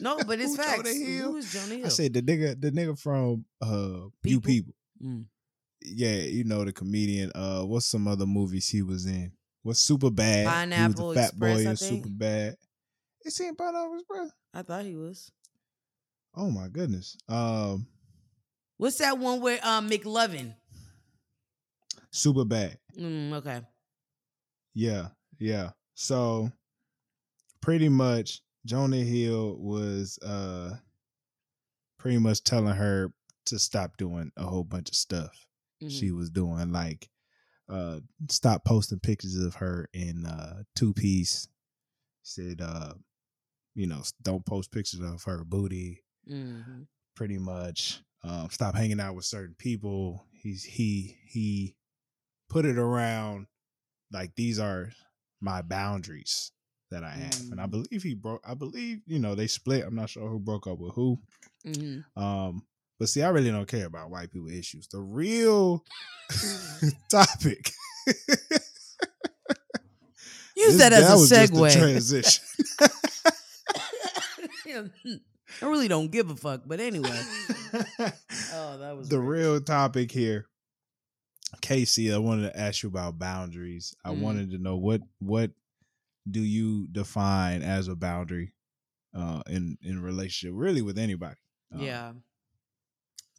[0.00, 0.98] no, but it's Who, Jonah facts.
[0.98, 1.30] Hill?
[1.32, 1.86] Who is Jonah Hill?
[1.86, 3.66] I said the nigga, the nigga from uh
[4.22, 4.42] You People?
[4.42, 4.74] People.
[5.04, 5.24] Mm.
[5.84, 7.32] Yeah, you know the comedian.
[7.34, 9.32] Uh, what's some other movies he was in?
[9.62, 10.44] What's Superbad?
[10.46, 12.02] Pineapple he was the fat Express, boy in.
[12.02, 12.54] Superbad.
[13.24, 14.30] Is he in Pineapple Express?
[14.52, 15.30] I thought he was.
[16.34, 17.16] Oh my goodness.
[17.28, 17.86] Um,
[18.78, 20.54] What's that one where um McLovin?
[22.12, 22.76] Superbad.
[22.98, 23.60] Mm, okay.
[24.74, 25.08] Yeah,
[25.38, 25.70] yeah.
[25.94, 26.50] So
[27.60, 30.76] pretty much Jonah Hill was uh
[31.98, 33.12] pretty much telling her
[33.46, 35.46] to stop doing a whole bunch of stuff
[35.82, 35.90] Mhm.
[35.90, 37.10] she was doing, like
[37.68, 41.48] uh stop posting pictures of her in uh two piece.
[42.22, 42.94] Said uh,
[43.74, 46.86] you know, don't post pictures of her booty, Mhm.
[47.16, 48.00] pretty much.
[48.24, 50.24] Um, stop hanging out with certain people.
[50.32, 51.76] He's he he
[52.48, 53.46] put it around
[54.12, 54.92] like these are
[55.40, 56.52] my boundaries
[56.90, 57.70] that I have, and I Mm.
[57.70, 58.42] believe he broke.
[58.44, 59.84] I believe you know they split.
[59.84, 61.18] I'm not sure who broke up with who.
[61.64, 62.04] Mhm.
[62.16, 62.66] Um,
[63.02, 64.86] but see, I really don't care about white people issues.
[64.86, 65.84] The real
[67.10, 67.72] topic.
[70.56, 71.72] Use This- that as a was just segue.
[71.72, 72.44] transition.
[75.60, 77.20] I really don't give a fuck, but anyway.
[78.52, 80.46] Oh, that was the real topic here.
[81.60, 83.96] KC, I wanted to ask you about boundaries.
[84.04, 84.20] I Mhm.
[84.20, 85.50] wanted to know what what
[86.30, 88.54] do you define as a boundary
[89.12, 91.40] uh in in relationship really with anybody.
[91.72, 92.12] Um, Yeah.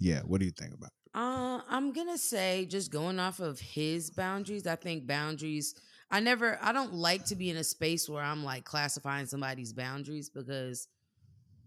[0.03, 0.91] Yeah, what do you think about?
[1.13, 4.67] Uh, I'm gonna say just going off of his boundaries.
[4.67, 5.75] I think boundaries.
[6.11, 6.57] I never.
[6.61, 10.87] I don't like to be in a space where I'm like classifying somebody's boundaries because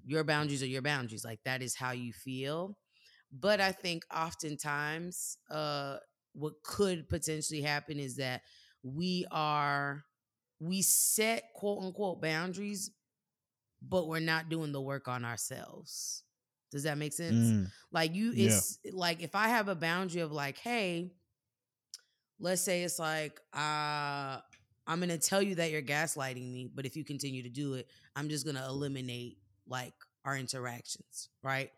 [0.04, 1.24] your boundaries are your boundaries.
[1.24, 2.78] Like that is how you feel.
[3.32, 5.98] But I think oftentimes, uh,
[6.34, 8.42] what could potentially happen is that
[8.82, 10.04] we are
[10.60, 12.90] we set quote unquote boundaries,
[13.82, 16.24] but we're not doing the work on ourselves.
[16.70, 17.54] Does that make sense?
[17.54, 18.46] Mm, Like you, Yeah.
[18.46, 21.12] it's like if I have a boundary of like, hey,
[22.38, 24.38] let's say it's like, uh,
[24.88, 27.88] I'm gonna tell you that you're gaslighting me, but if you continue to do it,
[28.14, 29.94] I'm just gonna eliminate like
[30.24, 31.70] our interactions, right?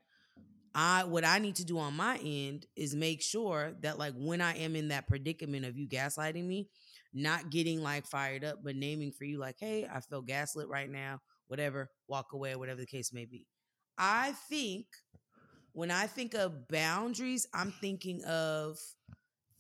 [0.75, 4.41] I what I need to do on my end is make sure that like when
[4.41, 6.69] I am in that predicament of you gaslighting me,
[7.13, 10.91] not getting like fired up, but naming for you like, hey, I feel gaslit right
[10.91, 13.47] now, whatever, walk away, whatever the case may be.
[13.99, 14.87] I think
[15.73, 18.79] when I think of boundaries, I'm thinking of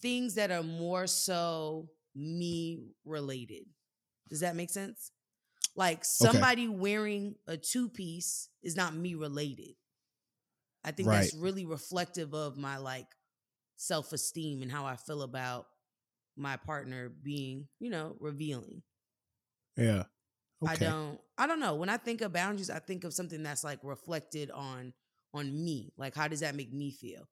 [0.00, 3.64] things that are more so me related.
[4.28, 5.10] Does that make sense?
[5.76, 9.74] Like somebody wearing a two piece is not me related.
[10.84, 13.06] I think that's really reflective of my like
[13.76, 15.66] self esteem and how I feel about
[16.36, 18.82] my partner being, you know, revealing.
[19.76, 20.04] yeah.
[20.62, 20.86] Okay.
[20.86, 21.76] I don't I don't know.
[21.76, 24.92] When I think of boundaries, I think of something that's like reflected on
[25.32, 25.92] on me.
[25.96, 27.28] Like how does that make me feel?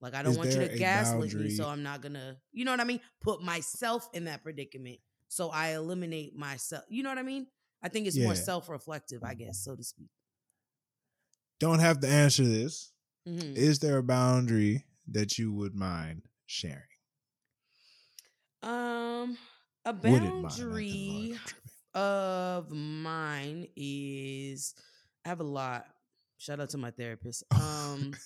[0.00, 2.70] Like I don't Is want you to gaslight me, so I'm not gonna, you know
[2.70, 3.00] what I mean?
[3.20, 4.98] Put myself in that predicament.
[5.28, 6.84] So I eliminate myself.
[6.88, 7.46] You know what I mean?
[7.82, 10.08] I think it's more self-reflective, I guess, so to speak.
[11.58, 12.92] Don't have to answer this.
[13.28, 13.54] Mhm.
[13.56, 16.82] Is there a boundary that you would mind sharing?
[18.62, 19.38] Um
[19.84, 21.38] a Wouldn't mind,
[21.94, 22.66] not gonna lie, boundary I'm tripping.
[22.66, 24.74] of mine is
[25.24, 25.86] I have a lot.
[26.38, 27.44] Shout out to my therapist.
[27.52, 28.16] Um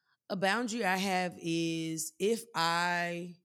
[0.30, 3.36] a boundary I have is if I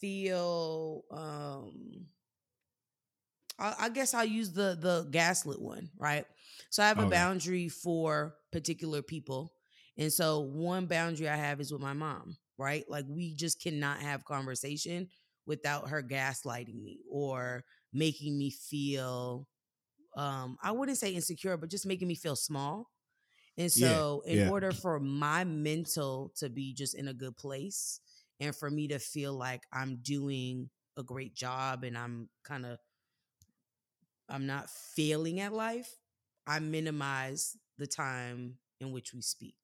[0.00, 2.06] feel um
[3.58, 6.24] I, I guess I'll use the the gaslit one, right?
[6.70, 7.06] So I have a Okay.
[7.06, 9.52] boundary for particular people.
[9.98, 12.84] And so one boundary I have is with my mom, right?
[12.88, 15.08] Like we just cannot have conversation
[15.46, 19.48] without her gaslighting me or making me feel
[20.16, 22.90] um I wouldn't say insecure, but just making me feel small.
[23.58, 24.50] And Yeah, so in yeah.
[24.50, 28.00] order for my mental to be just in a good place
[28.40, 32.78] and for me to feel like I'm doing a great job and I'm kind of
[34.28, 35.98] I'm not failing at life,
[36.46, 39.56] I minimize the time in which we speak.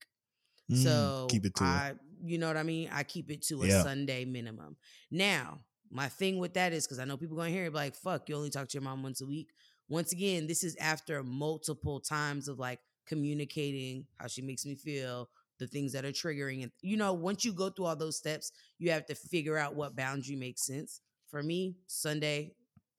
[0.71, 1.83] Mm, So keep it to.
[1.83, 2.91] I, you know what I mean?
[2.93, 3.71] I keep it to a Yeah.
[3.71, 4.77] Sunday minimum.
[5.11, 5.65] Now,
[5.95, 8.29] my thing with that is because I know people going to hear it like, fuck,
[8.29, 9.51] you only talk to your mom once a week.
[9.89, 15.29] Once again, this is after multiple times of like communicating how she makes me feel,
[15.61, 16.65] the things that are triggering.
[16.65, 19.77] And, you know, once you go through all those steps, you have to figure out
[19.77, 21.01] what boundary makes sense.
[21.29, 22.57] For me, Sunday,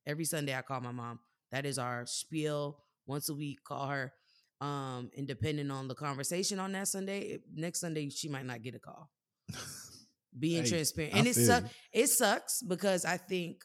[0.07, 1.19] every Sunday I call my mom.
[1.51, 2.77] That is our spiel
[3.07, 3.59] once a week.
[3.65, 4.13] Call her.
[4.61, 8.73] Um, and depending on the conversation on that Sunday, next Sunday she might not get
[8.73, 9.09] a call.
[10.37, 11.69] Being hey, transparent, and I it sucks.
[11.93, 13.63] It sucks because I think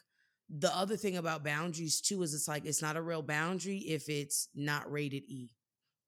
[0.49, 4.09] the other thing about boundaries too is it's like it's not a real boundary if
[4.09, 5.49] it's not rated E.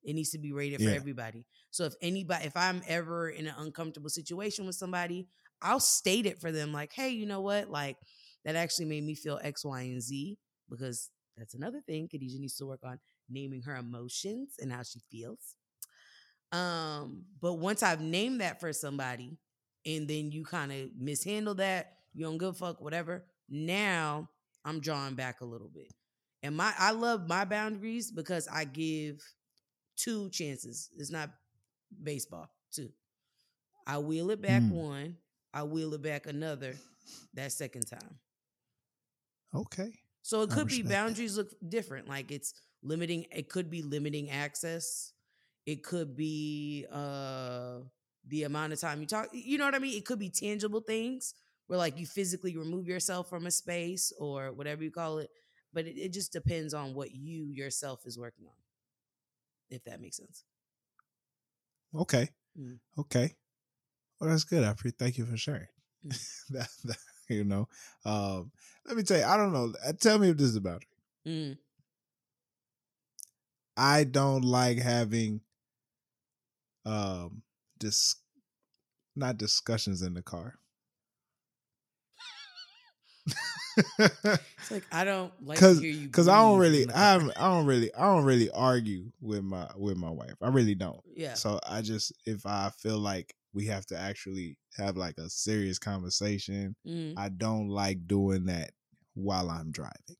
[0.04, 0.90] It needs to be rated yeah.
[0.90, 1.46] for everybody.
[1.72, 5.28] So if anybody, if I'm ever in an uncomfortable situation with somebody,
[5.62, 7.70] I'll state it for them like, hey, you know what?
[7.70, 7.98] Like
[8.44, 10.38] that actually made me feel X, Y, and Z
[10.70, 13.00] because that's another thing Khadijah needs to work on
[13.30, 15.56] naming her emotions and how she feels.
[16.52, 19.38] Um, but once I've named that for somebody
[19.86, 23.26] and then you kind of mishandle that, you don't give a fuck, whatever.
[23.50, 24.30] Now
[24.66, 25.92] I'm drawing back a little bit.
[26.42, 29.22] And my I love my boundaries because I give
[29.96, 30.90] two chances.
[30.98, 31.30] It's not
[32.02, 32.90] baseball, two.
[33.86, 34.72] I wheel it back mm.
[34.72, 35.18] one,
[35.54, 36.76] I wheel it back another
[37.34, 38.20] that second time.
[39.54, 39.92] Okay.
[40.22, 41.44] So it could be boundaries that.
[41.44, 42.08] look different.
[42.08, 45.12] Like it's limiting, it could be limiting access.
[45.66, 47.80] It could be uh
[48.28, 49.30] the amount of time you talk.
[49.32, 49.98] You know what I mean?
[49.98, 51.34] It could be tangible things
[51.68, 55.30] where like you physically remove yourself from a space or whatever you call it.
[55.74, 58.54] But it, it just depends on what you yourself is working on.
[59.70, 60.44] If that makes sense.
[61.96, 62.30] Okay.
[62.60, 62.80] Mm.
[63.00, 63.34] Okay.
[64.20, 64.64] Well, that's good.
[64.64, 65.00] I appreciate.
[65.00, 65.68] Thank you for sharing.
[66.06, 66.28] Mm.
[66.52, 66.98] that, that,
[67.30, 67.68] you know,
[68.06, 68.52] um,
[68.86, 69.26] let me tell you.
[69.26, 69.74] I don't know.
[69.86, 71.30] Uh, tell me if this is about it.
[71.30, 71.58] Mm.
[73.76, 75.42] I don't like having
[76.86, 77.42] um
[77.80, 78.16] dis
[79.16, 80.56] not discussions in the car
[83.98, 88.02] it's like I don't like because because I don't really I I don't really I
[88.04, 90.36] don't really argue with my with my wife.
[90.42, 91.00] I really don't.
[91.16, 91.34] Yeah.
[91.34, 95.80] So I just if I feel like we have to actually have like a serious
[95.80, 97.14] conversation, mm.
[97.18, 98.72] I don't like doing that
[99.14, 100.18] while I'm driving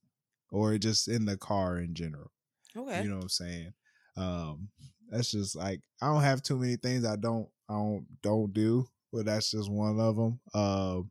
[0.50, 2.30] or just in the car in general.
[2.76, 3.02] Okay.
[3.02, 3.72] You know what I'm saying?
[4.16, 4.68] Um
[5.10, 8.86] that's just like I don't have too many things I don't I don't don't do,
[9.12, 10.40] but that's just one of them.
[10.54, 11.10] Um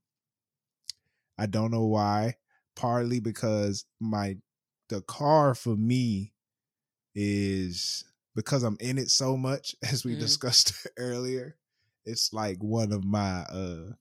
[1.38, 2.36] I don't know why.
[2.76, 4.38] Partly because my
[4.90, 6.34] the car for me
[7.16, 8.04] is
[8.36, 11.58] because I'm in it so much, as we mm discussed earlier.
[12.06, 13.94] It's like one of my uh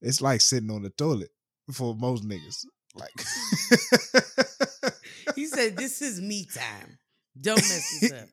[0.00, 1.30] it's like sitting on the toilet
[1.72, 2.64] for most niggas.
[2.94, 3.12] Like
[5.34, 6.98] he said, This is me time.
[7.40, 8.28] Don't mess this up.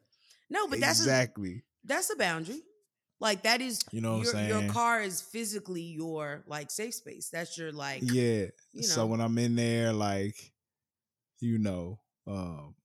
[0.50, 2.62] No, but that's exactly a, that's a boundary.
[3.20, 7.30] Like that is you know your, your car is physically your like safe space.
[7.30, 8.48] That's your like Yeah.
[8.74, 8.82] You know.
[8.82, 10.52] So when I'm in there, like,
[11.40, 12.76] you know, um,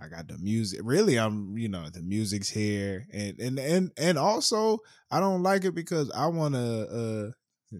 [0.00, 0.80] I got the music.
[0.82, 4.78] Really, I'm you know the music's here, and and and and also
[5.10, 7.30] I don't like it because I want to.
[7.30, 7.32] uh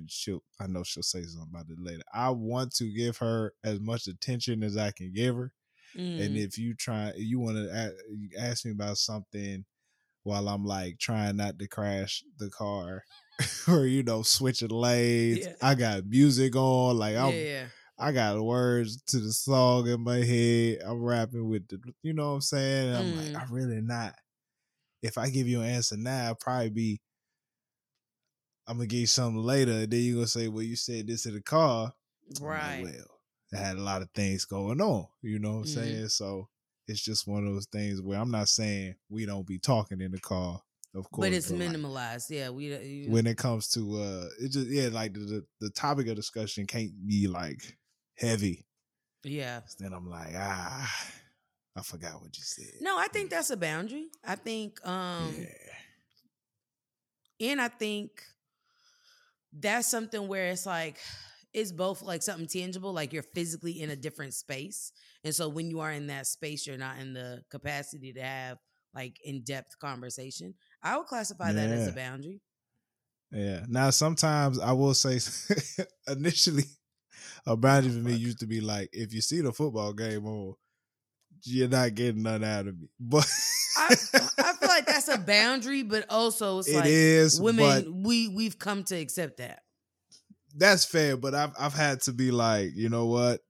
[0.08, 2.02] She'll, I know she'll say something about it later.
[2.12, 5.52] I want to give her as much attention as I can give her,
[5.96, 6.24] mm.
[6.24, 7.94] and if you try, you want to
[8.38, 9.64] ask me about something
[10.22, 13.04] while I'm like trying not to crash the car
[13.68, 15.46] or you know switching lanes.
[15.46, 15.52] Yeah.
[15.62, 17.32] I got music on, like I'm.
[17.32, 17.66] Yeah,
[17.98, 20.80] I got words to the song in my head.
[20.86, 22.94] I'm rapping with the, you know what I'm saying?
[22.94, 23.32] I'm mm.
[23.32, 24.14] like, I'm really not.
[25.02, 27.00] If I give you an answer now, I'll probably be,
[28.66, 29.72] I'm gonna give you something later.
[29.72, 31.92] And then you're gonna say, well, you said this in the car.
[32.40, 32.84] Right.
[32.84, 33.15] Like, well,
[33.54, 35.06] I had a lot of things going on.
[35.22, 35.80] You know what I'm mm-hmm.
[35.80, 36.08] saying?
[36.08, 36.48] So
[36.88, 40.12] it's just one of those things where I'm not saying we don't be talking in
[40.12, 40.60] the car,
[40.94, 42.30] of course, but it's but minimalized.
[42.30, 45.44] Like, yeah, we you, when it comes to uh, it just yeah, like the, the
[45.60, 47.76] the topic of discussion can't be like
[48.16, 48.66] heavy.
[49.24, 49.60] Yeah.
[49.78, 51.12] Then I'm like ah.
[51.76, 52.80] I forgot what you said.
[52.80, 54.06] No, I think that's a boundary.
[54.24, 55.34] I think um
[57.38, 57.50] yeah.
[57.50, 58.22] and I think
[59.52, 60.98] that's something where it's like
[61.56, 64.92] it's both like something tangible, like you're physically in a different space.
[65.24, 68.58] And so when you are in that space, you're not in the capacity to have
[68.94, 70.52] like in depth conversation.
[70.82, 71.54] I would classify yeah.
[71.54, 72.42] that as a boundary.
[73.32, 73.64] Yeah.
[73.68, 75.18] Now, sometimes I will say
[76.08, 76.64] initially,
[77.46, 80.54] a boundary for me used to be like, if you see the football game on,
[81.42, 82.88] you're not getting none out of me.
[83.00, 83.26] But
[83.78, 83.94] I,
[84.38, 88.02] I, feel like that's a boundary, but also it's it like is, women.
[88.02, 89.62] we we've come to accept that
[90.56, 93.40] that's fair, but I've I've had to be like, you know what?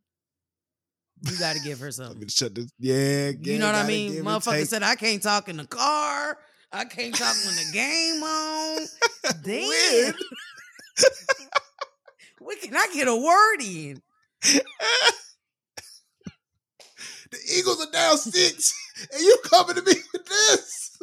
[1.22, 2.28] You got to give her something.
[2.28, 2.70] shut this.
[2.78, 4.14] Yeah, you know what I mean.
[4.24, 6.38] Motherfucker said I can't talk in the car.
[6.72, 8.80] I can't talk when the game on.
[9.42, 10.14] Damn.
[12.40, 14.02] when can I get a word in?
[17.30, 18.74] the Eagles are down six,
[19.12, 20.98] and you coming to me with this?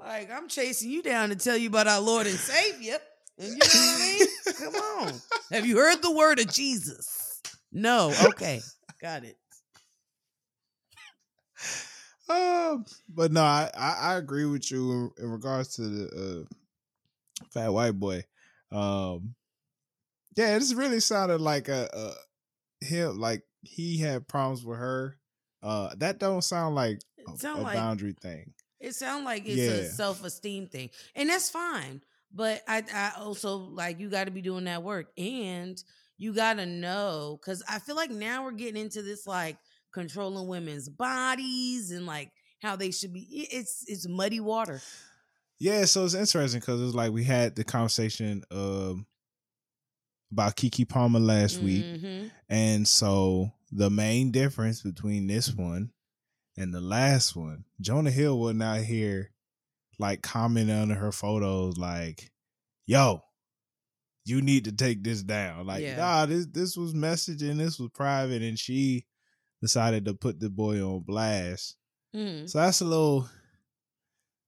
[0.00, 2.98] like I'm chasing you down to tell you about our Lord and Savior.
[3.38, 4.54] You know what I mean?
[4.54, 5.12] Come on.
[5.52, 7.40] Have you heard the word of Jesus?
[7.72, 8.12] No.
[8.24, 8.60] Okay.
[9.00, 9.36] Got it.
[12.28, 17.44] um, but no, I, I, I agree with you in, in regards to the uh,
[17.52, 18.24] fat white boy.
[18.72, 19.34] Um,
[20.36, 25.16] yeah, it just really sounded like a, a him like he had problems with her.
[25.62, 28.52] Uh, that don't sound like a, a like, boundary thing.
[28.80, 29.70] It sounds like it's Yeah.
[29.70, 32.02] a self esteem thing, and that's fine.
[32.32, 35.82] But I, I also like you got to be doing that work, and
[36.18, 39.56] you got to know because I feel like now we're getting into this like
[39.92, 43.26] controlling women's bodies and like how they should be.
[43.50, 44.80] It's it's muddy water.
[45.58, 49.06] Yeah, so it's interesting because it's like we had the conversation um
[50.30, 52.30] about Keke Palmer last week, Mhm.
[52.48, 55.92] and so the main difference between this one
[56.56, 59.30] and the last one, Jonah Hill wasn't out here
[59.98, 62.30] like commenting under her photos like,
[62.86, 63.22] "Yo,
[64.24, 65.96] you need to take this down." Like, Yeah.
[65.96, 69.06] nah, this this was messaging, this was private, and she
[69.62, 71.76] decided to put the boy on blast.
[72.14, 72.48] Mhm.
[72.48, 73.28] So that's a little,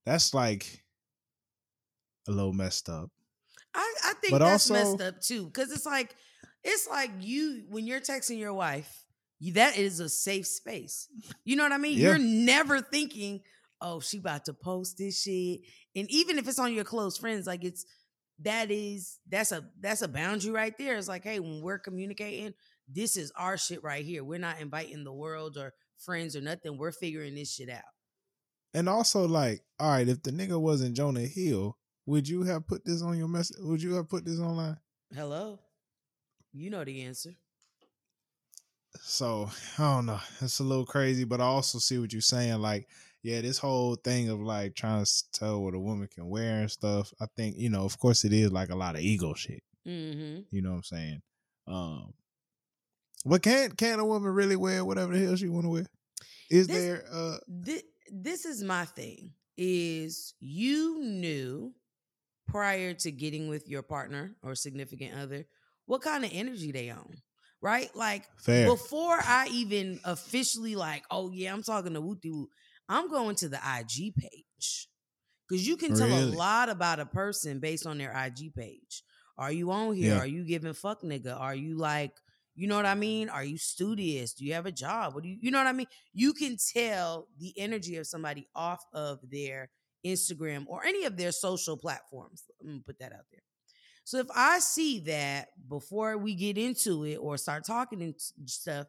[0.05, 0.83] that's like
[2.27, 3.09] a little messed up.
[3.73, 6.15] I, I think But that's also- messed up too, because it's like
[6.63, 9.05] it's like you when you're texting your wife,
[9.39, 11.07] you, that is a safe space.
[11.43, 11.97] You know what I mean?
[11.97, 12.09] Yeah.
[12.09, 13.41] You're never thinking,
[13.81, 15.61] "Oh, she about to post this shit,"
[15.95, 17.85] and even if it's on your close friends, like it's
[18.43, 20.95] that is that's a that's a boundary right there.
[20.95, 22.53] It's like, hey, when we're communicating,
[22.87, 24.23] this is our shit right here.
[24.23, 26.77] We're not inviting the world or friends or nothing.
[26.77, 27.83] We're figuring this shit out.
[28.73, 32.85] And also, like, all right, if the nigga wasn't Jonah Hill, would you have put
[32.85, 33.57] this on your message?
[33.59, 34.77] Would you have put this online?
[35.13, 35.59] Hello,
[36.53, 37.31] you know the answer.
[39.01, 40.19] So I don't know.
[40.41, 42.59] It's a little crazy, but I also see what you're saying.
[42.59, 42.87] Like,
[43.23, 46.71] yeah, this whole thing of like trying to tell what a woman can wear and
[46.71, 47.11] stuff.
[47.21, 49.61] I think you know, of course, it is like a lot of ego shit.
[49.87, 50.41] Mm-hmm.
[50.51, 51.21] You know what I'm saying?
[51.67, 52.13] Um,
[53.25, 55.85] but can can a woman really wear whatever the hell she want to wear?
[56.49, 61.73] Is This- there uh this, this is my thing is you knew
[62.47, 65.45] prior to getting with your partner or significant other
[65.85, 67.13] what kind of energy they on
[67.61, 68.65] right like fair?
[68.65, 72.47] before i even officially like oh yeah i'm talking to wooty woo
[72.91, 74.87] i'm going to the ig page.
[75.47, 76.33] Because you can tell Really?
[76.33, 79.03] a lot about a person based on their ig page.
[79.37, 80.15] Are you on here?
[80.15, 80.19] Yeah.
[80.21, 81.39] are you giving fuck nigga?
[81.39, 82.11] Are you like
[82.53, 83.29] you know what i mean?
[83.29, 84.33] Are you studious?
[84.33, 85.13] Do you have a job?
[85.13, 85.87] What do you you know what i mean?
[86.13, 89.69] You can tell the energy of somebody off of their
[90.05, 92.43] instagram or any of their social platforms.
[92.61, 93.41] I'm gonna put that out there.
[94.03, 98.15] So if I see that before we get into it or start talking and
[98.45, 98.87] stuff,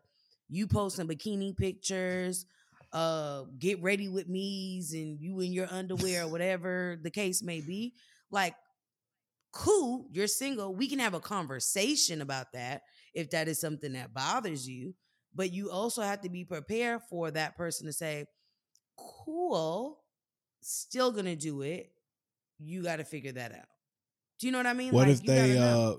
[0.49, 2.47] you posting bikini pictures,
[2.93, 7.61] uh, get ready with me's and you in your underwear or whatever the case may
[7.61, 7.95] be,
[8.31, 8.55] like
[9.53, 10.75] cool, you're single.
[10.75, 12.83] We can have a conversation about that
[13.15, 14.95] if that is something that bothers you.
[15.35, 18.27] But you also have to be prepared for that person to say,
[18.97, 20.01] cool,
[20.61, 21.91] still gonna do it.
[22.59, 23.67] You got to figure that out.
[24.39, 24.93] Do you know what I mean?
[24.93, 25.95] What Like, if they uh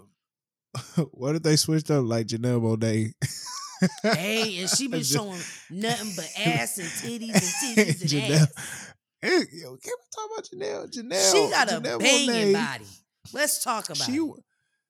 [1.12, 3.14] what if they switched up like Janelle Monae?
[4.04, 8.94] Hey, and she been showing nothing but ass and titties and titties and Janelle- ass.
[9.22, 10.92] Hey, yo, can we talk about Janelle?
[10.92, 12.86] Janelle, She got a banging body.
[13.32, 14.44] Let's talk about She it.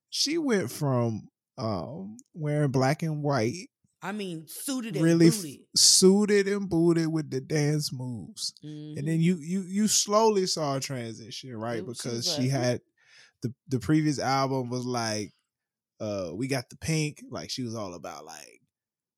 [0.10, 1.28] she went from
[1.60, 3.68] um wearing black and white,
[4.02, 5.60] I mean, suited and really f- booted.
[5.78, 9.06] suited and booted with the dance moves, and Mhm.
[9.06, 11.78] then you you you slowly saw a transition, right?
[11.80, 12.82] It because she like, had
[13.44, 15.32] the the previous album was like
[16.00, 18.62] uh we got the pink, like she was all about like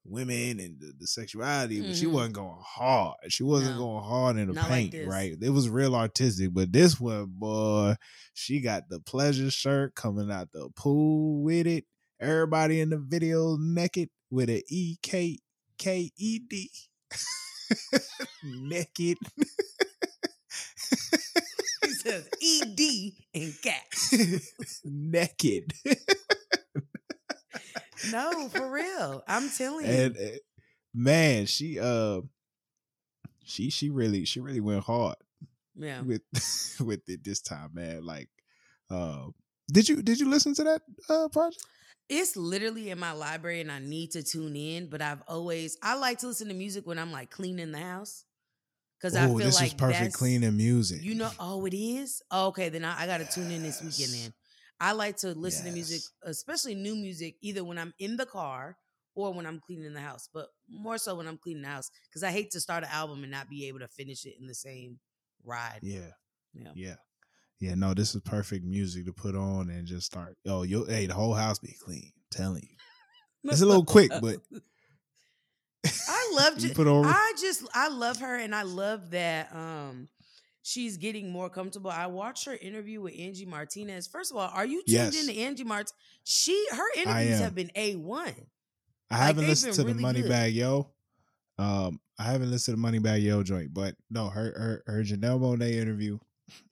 [0.05, 2.11] women and the, the sexuality, but she Mhm.
[2.11, 3.15] wasn't going hard.
[3.29, 3.79] She wasn't No.
[3.79, 5.07] going hard in the Not paint, this.
[5.07, 5.35] right?
[5.41, 7.95] It was real artistic, but this one, boy,
[8.33, 11.85] she got the pleasure shirt coming out the pool with it.
[12.19, 15.39] Everybody in the video naked with a E K
[15.77, 16.69] K E D.
[18.43, 19.17] Naked.
[21.81, 23.83] He says ED and cat.
[24.83, 25.73] naked.
[28.03, 29.23] No, for real.
[29.27, 29.91] I'm telling you.
[29.91, 30.37] and uh,
[30.93, 32.21] man, she uh
[33.43, 35.15] she she really she really went hard
[35.75, 36.01] yeah.
[36.01, 36.21] with
[36.79, 38.05] with it this time, man.
[38.05, 38.29] Like
[38.89, 39.27] uh
[39.71, 41.63] did you did you listen to that uh project?
[42.07, 45.95] It's literally in my library and I need to tune in, but I've always I
[45.95, 48.25] like to listen to music when I'm like cleaning the house.
[49.01, 51.03] Cause I Oh, feel this like is perfect cleaning music.
[51.03, 52.23] You know, oh, it is?
[52.31, 54.23] Oh, okay, then I, I gotta tune in this weekend Yes.
[54.23, 54.33] then.
[54.79, 58.77] I like to listen to music, especially new music, either when I'm in the car
[59.15, 61.89] or when I'm cleaning the house, but more so when I'm cleaning the house.
[62.13, 64.47] Cause I hate to start an album and not be able to finish it in
[64.47, 64.99] the same
[65.43, 65.79] ride.
[65.81, 66.11] Yeah.
[66.53, 66.71] Yeah.
[66.75, 66.95] Yeah.
[67.61, 70.35] Yeah, no, this is perfect music to put on and just start.
[70.45, 72.11] Oh, yo, hey, the whole house be clean.
[72.15, 72.75] I'm telling you.
[73.51, 74.39] It's a little quick, but-
[76.09, 80.09] I love You put on- I just I love her and I love that um
[80.67, 81.91] she's getting more comfortable.
[81.91, 84.07] I watched her interview with Angie Martinez.
[84.07, 85.27] First of all, are you tuned Yes.
[85.27, 85.91] into Angie Mart?
[86.23, 88.33] She her interviews have been A1.
[89.11, 90.29] I haven't they've listened to been the Money good.
[90.29, 90.89] Bag Yo.
[91.59, 95.39] Um, I haven't listened to the Moneybagg Yo joint, but no, her her her Janelle
[95.39, 96.17] Monae interview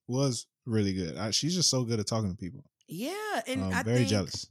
[0.07, 1.15] was really good.
[1.15, 2.63] I, she's just so good at talking to people.
[2.87, 4.47] Yeah, and Um, I very think, jealous.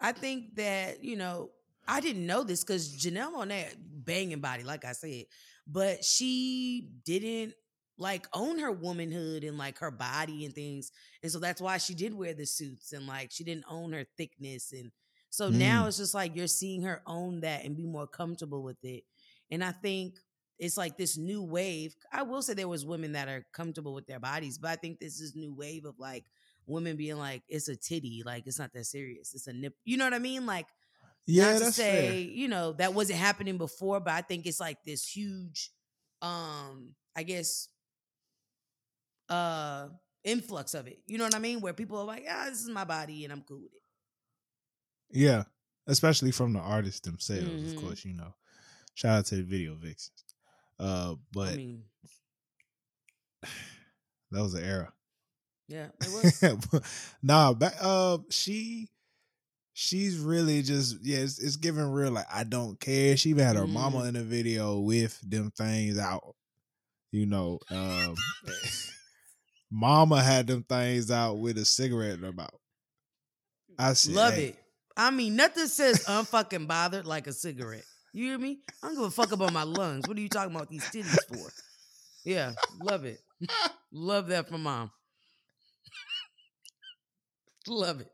[0.00, 1.50] I think that you know
[1.88, 5.24] I didn't know this because Janelle Monae banging body, like I said,
[5.66, 7.54] but she didn't
[7.98, 11.94] like own her womanhood and like her body and things, and so that's why she
[11.94, 14.90] did wear the suits and like she didn't own her thickness, and
[15.30, 15.88] so now Mm.
[15.88, 19.04] it's just like you're seeing her own that and be more comfortable with it,
[19.50, 20.18] and I think.
[20.58, 21.96] It's like this new wave.
[22.12, 25.00] I will say there was women that are comfortable with their bodies, but I think
[25.00, 26.26] this is new wave of like
[26.66, 29.34] women being like, it's a titty, like it's not that serious.
[29.34, 29.74] It's a nip.
[29.84, 30.46] You know what I mean?
[30.46, 30.68] Like,
[31.26, 32.22] Yeah, to that's say, fair.
[32.22, 35.70] you know, that wasn't happening before, but I think it's like this huge,
[36.20, 37.68] um, I guess,
[39.32, 39.88] uh,
[40.24, 41.00] influx of it.
[41.06, 41.60] You know what I mean?
[41.60, 43.82] Where people are like, ah, this is my body and I'm cool with it.
[45.18, 45.44] Yeah,
[45.86, 47.66] especially from the artists themselves, Mhm.
[47.66, 48.04] of course.
[48.04, 48.34] You know,
[48.94, 50.24] shout out to the video vixens.
[50.78, 51.84] Uh, but I mean,
[54.30, 54.92] that was an era.
[55.68, 56.08] yeah, it
[56.72, 56.80] was.
[57.22, 58.88] nah, back, uh, she
[59.74, 63.16] she's really just yeah, it's, it's giving real like I don't care.
[63.16, 64.08] She even had her mama Mhm.
[64.08, 66.34] in the video with them things out.
[67.10, 68.14] You know, um,
[69.72, 72.50] mama had them things out with a cigarette in her mouth.
[73.78, 74.56] I said, Love hey, it.
[74.96, 77.84] I mean, nothing says unfucking bothered like a cigarette.
[78.12, 78.58] You hear me?
[78.82, 80.06] I don't give a fuck about my lungs.
[80.06, 81.50] What are you talking about these titties for?
[82.24, 82.52] Yeah,
[82.82, 83.18] love it.
[83.90, 84.90] love that from mom.
[87.66, 88.10] love it.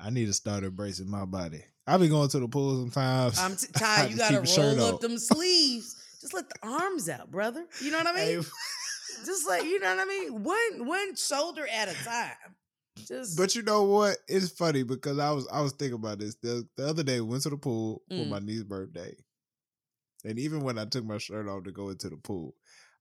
[0.00, 1.62] I need to start embracing my body.
[1.86, 3.38] I've been going to the pool sometimes.
[3.38, 4.10] I'm t- tired.
[4.10, 5.00] You gotta roll up on.
[5.00, 5.96] them sleeves.
[6.20, 7.64] Just let the arms out, brother.
[7.82, 8.42] You know what I mean?
[8.42, 8.48] Hey,
[9.24, 10.42] Just like you know what I mean.
[10.42, 12.34] One one shoulder at a time.
[13.06, 14.16] Just But you know what?
[14.26, 17.20] It's funny because I was I was thinking about this the, the other day.
[17.20, 18.28] Went to the pool for Mm.
[18.28, 19.14] my niece's birthday,
[20.24, 22.54] and even when I took my shirt off to go into the pool,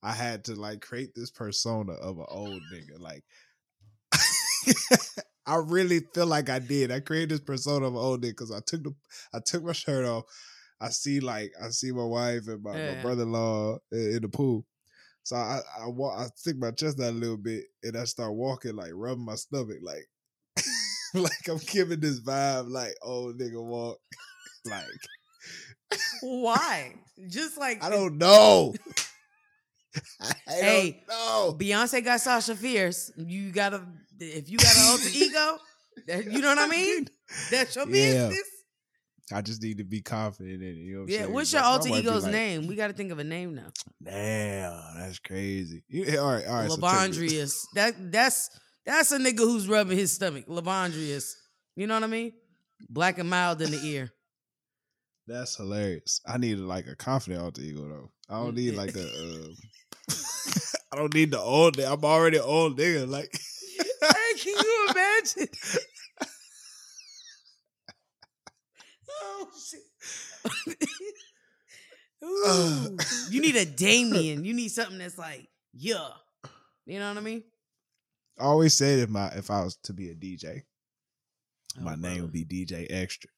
[0.03, 2.99] I had to like create this persona of an old nigga.
[2.99, 3.23] Like,
[5.47, 6.91] I really feel like I did.
[6.91, 8.95] I created this persona of an old nigga because I took the
[9.33, 10.25] I took my shirt off.
[10.81, 14.29] I see like I see my wife and my, my brother in law in the
[14.29, 14.65] pool.
[15.25, 18.35] So I I walk, I stick my chest out a little bit, and I start
[18.35, 20.07] walking like rubbing my stomach, like
[21.15, 23.99] like I'm giving this vibe, like old nigga walk,
[24.65, 24.85] like
[26.21, 26.95] why?
[27.27, 28.73] Just like I don't know.
[30.21, 31.57] I Hey, don't know.
[31.59, 33.11] Beyonce got Sasha Fierce.
[33.17, 33.85] You gotta
[34.19, 35.57] if you got an alter ego,
[36.07, 37.07] that, you know what I mean?
[37.49, 38.27] That's your Yeah.
[38.29, 38.54] business.
[39.33, 40.73] I just need to be confident in it.
[40.75, 41.21] You know what Yeah.
[41.21, 41.33] saying?
[41.33, 42.67] What's your my alter ego's like, name?
[42.67, 43.71] We got to think of a name now.
[44.03, 45.83] Damn, that's crazy.
[45.87, 46.69] You- all right, all right.
[46.71, 46.77] so.
[46.77, 47.65] Lavondrius.
[47.73, 48.49] that that's
[48.85, 50.45] that's a nigga who's rubbing his stomach.
[50.47, 51.33] Lavondrius.
[51.75, 52.33] You know what I mean?
[52.89, 54.11] Black and mild in the ear.
[55.27, 56.21] That's hilarious.
[56.27, 58.11] I need like a confident alter ego though.
[58.29, 59.01] I don't need like a.
[59.03, 59.47] Uh,
[60.91, 61.77] I don't need the old.
[61.77, 61.91] nigga.
[61.93, 63.07] I'm already an old nigga.
[63.09, 63.35] Like,
[63.79, 65.47] hey, can you imagine?
[69.35, 70.89] Oh shit.
[72.23, 72.97] Ooh.
[73.33, 74.43] you need a Damien.
[74.45, 76.07] You need something that's like, yeah.
[76.85, 77.43] You know what I mean?
[78.39, 80.63] I always said if my if I was to be a DJ,
[81.79, 83.29] oh, my Oh, name would be DJ Extra,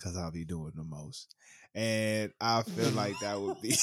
[0.00, 1.34] cause I'll be doing the most,
[1.74, 3.70] and I feel like that would be.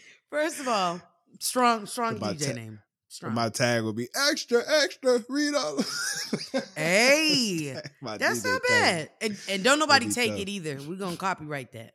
[0.30, 1.00] First of all,
[1.40, 2.80] strong, strong DJ ta- name.
[3.10, 3.34] Strong.
[3.34, 5.24] my tag would be extra, extra.
[5.28, 5.78] Read all.
[6.76, 9.10] Hey, That's not bad.
[9.20, 10.40] And, and don't nobody take tough.
[10.40, 10.78] it either.
[10.86, 11.94] We're gonna copyright that.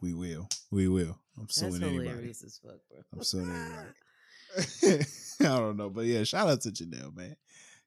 [0.00, 0.48] We will.
[0.70, 1.18] We will.
[1.36, 2.08] I'm That's suing anybody.
[2.08, 3.00] hilarious as fuck, bro.
[3.12, 5.04] I'm suing anybody.
[5.40, 7.36] I don't know, but yeah, shout out to Janelle, man.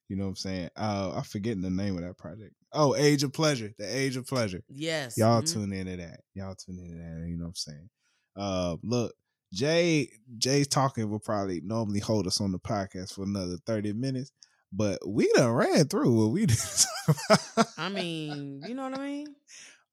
[0.10, 0.70] You know what I'm saying?
[0.76, 2.54] Uh, I'm forgetting the name of that project.
[2.72, 4.62] Oh, Age of Pleasure, the Age of Pleasure.
[4.68, 5.18] yes.
[5.18, 5.52] Y'all mhm.
[5.52, 6.22] tune into that.
[6.34, 7.28] Y'all tune into that.
[7.28, 7.90] You know what I'm saying?
[8.36, 9.14] Uh, look,
[9.56, 14.32] Jay, Jay's talking will probably normally hold us on the podcast for another 30 minutes,
[14.74, 16.60] but we done ran through what we did.
[17.78, 19.36] I mean, you know what I mean?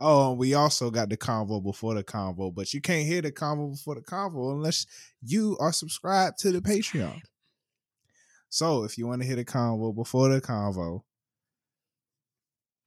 [0.01, 3.31] Oh, and we also got the convo before the convo, but you can't hear the
[3.31, 4.85] convo before the convo unless
[5.23, 7.21] you are subscribed to the Patreon.
[8.49, 11.03] So if you want to hear the convo before the convo,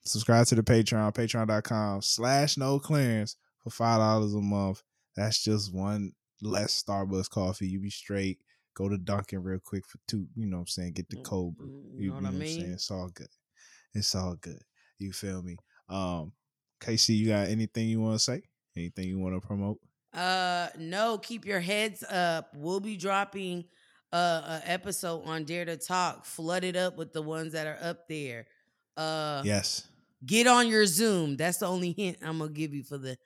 [0.03, 4.83] subscribe to the Patreon, patreon.com slash no clearance for five dollars a month.
[5.15, 6.11] That's just one
[6.45, 7.67] less Starbucks coffee.
[7.67, 8.39] You be straight.
[8.75, 10.93] Go to Dunkin' real quick for two, you know what I'm saying?
[10.93, 11.67] Get the cold brew.
[11.67, 12.71] Mm, You, You know what I I'm saying?
[12.73, 13.29] It's all good.
[13.93, 14.61] It's all good.
[14.99, 15.55] You feel me?
[15.87, 16.33] Um,
[16.81, 18.41] KC, you got anything you want to say?
[18.75, 19.79] Anything you want to promote?
[20.13, 21.17] Uh, no.
[21.19, 22.51] Keep your heads up.
[22.53, 23.63] We'll be dropping
[24.11, 28.07] uh, a episode on Dare to Talk, flooded up with the ones that are up
[28.09, 28.45] there.
[28.97, 29.87] Uh, yes.
[30.25, 31.37] Get on your Zoom.
[31.37, 33.17] That's the only hint I'm gonna give you for the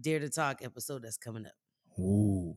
[0.00, 1.52] Dare to Talk episode that's coming up.
[1.98, 2.56] Ooh.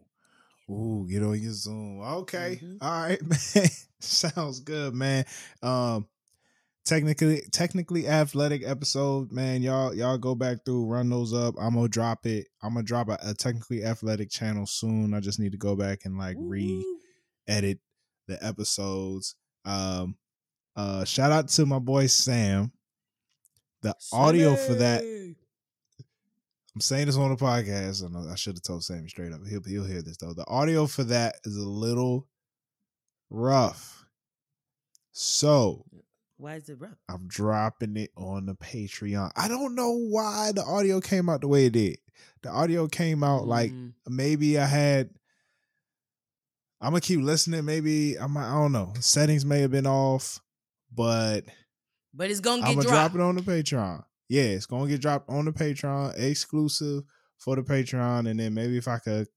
[0.69, 2.01] Ooh, get on your Zoom.
[2.01, 2.59] Okay.
[2.61, 2.77] Mm-hmm.
[2.81, 3.21] All right,
[3.55, 3.69] man.
[3.99, 5.25] Sounds good, man.
[5.61, 6.07] Um
[6.85, 9.61] technically technically athletic episode, man.
[9.61, 11.55] Y'all y'all go back through, run those up.
[11.59, 12.47] I'm gonna drop it.
[12.61, 15.13] I'm gonna drop a, a technically athletic channel soon.
[15.13, 16.85] I just need to go back and like re
[17.47, 17.79] edit
[18.27, 19.35] the episodes.
[19.65, 20.15] Um
[20.75, 22.71] uh shout out to my boy Sam.
[23.81, 25.03] The audio for that
[26.75, 28.03] I'm saying this on the podcast.
[28.03, 29.39] I, I should have told Sammy straight up.
[29.47, 30.33] He'll he'll hear this though.
[30.33, 32.27] The audio for that is a little
[33.29, 34.05] rough.
[35.13, 35.85] So
[36.37, 36.97] why is it rough?
[37.09, 39.31] I'm dropping it on the Patreon.
[39.37, 41.97] I don't know why the audio came out the way it did.
[42.43, 43.47] The audio came out mm.
[43.47, 43.71] like
[44.05, 45.11] maybe I had.
[46.81, 47.63] I'm gonna keep listening.
[47.63, 48.35] Maybe I'm.
[48.35, 48.91] I don't know.
[48.99, 50.41] Settings may have been off,
[50.93, 51.45] but
[52.13, 55.01] but it's gonna get I'm gonna drop it on the Patreon yeah, it's gonna get
[55.01, 57.03] dropped on the Patreon, exclusive
[57.37, 59.27] for the Patreon, and then maybe if I could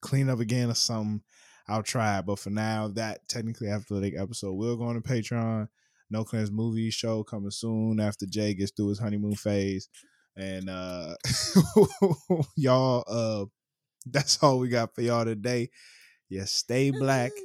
[0.00, 1.22] clean up again or something,
[1.68, 2.20] I'll try.
[2.20, 5.68] But for now, that technically athletic episode will go on the Patreon.
[6.10, 9.88] No Clearance movie show coming soon after Jay gets through his honeymoon phase.
[10.36, 11.14] And uh
[12.56, 13.46] y'all uh
[14.04, 15.70] that's all we got for y'all today.
[16.28, 17.32] Yeah, stay black.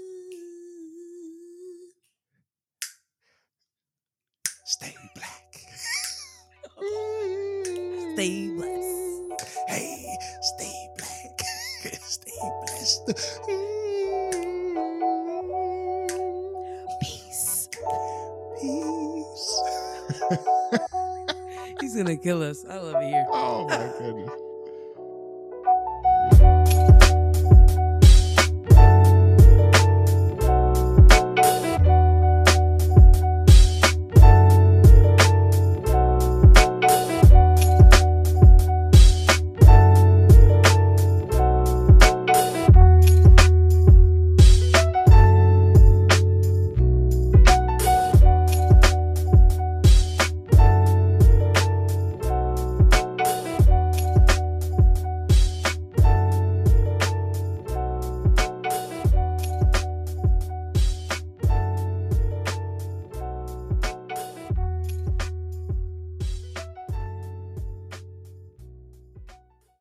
[4.65, 5.40] Stay black.
[8.13, 9.47] Stay blessed.
[9.69, 11.41] Hey, stay black.
[12.01, 12.31] stay
[12.61, 13.07] blessed.
[17.01, 17.69] Peace.
[18.61, 19.63] Peace.
[21.81, 22.65] He's gonna kill us.
[22.69, 23.25] I love it here.
[23.31, 24.50] Oh my goodness.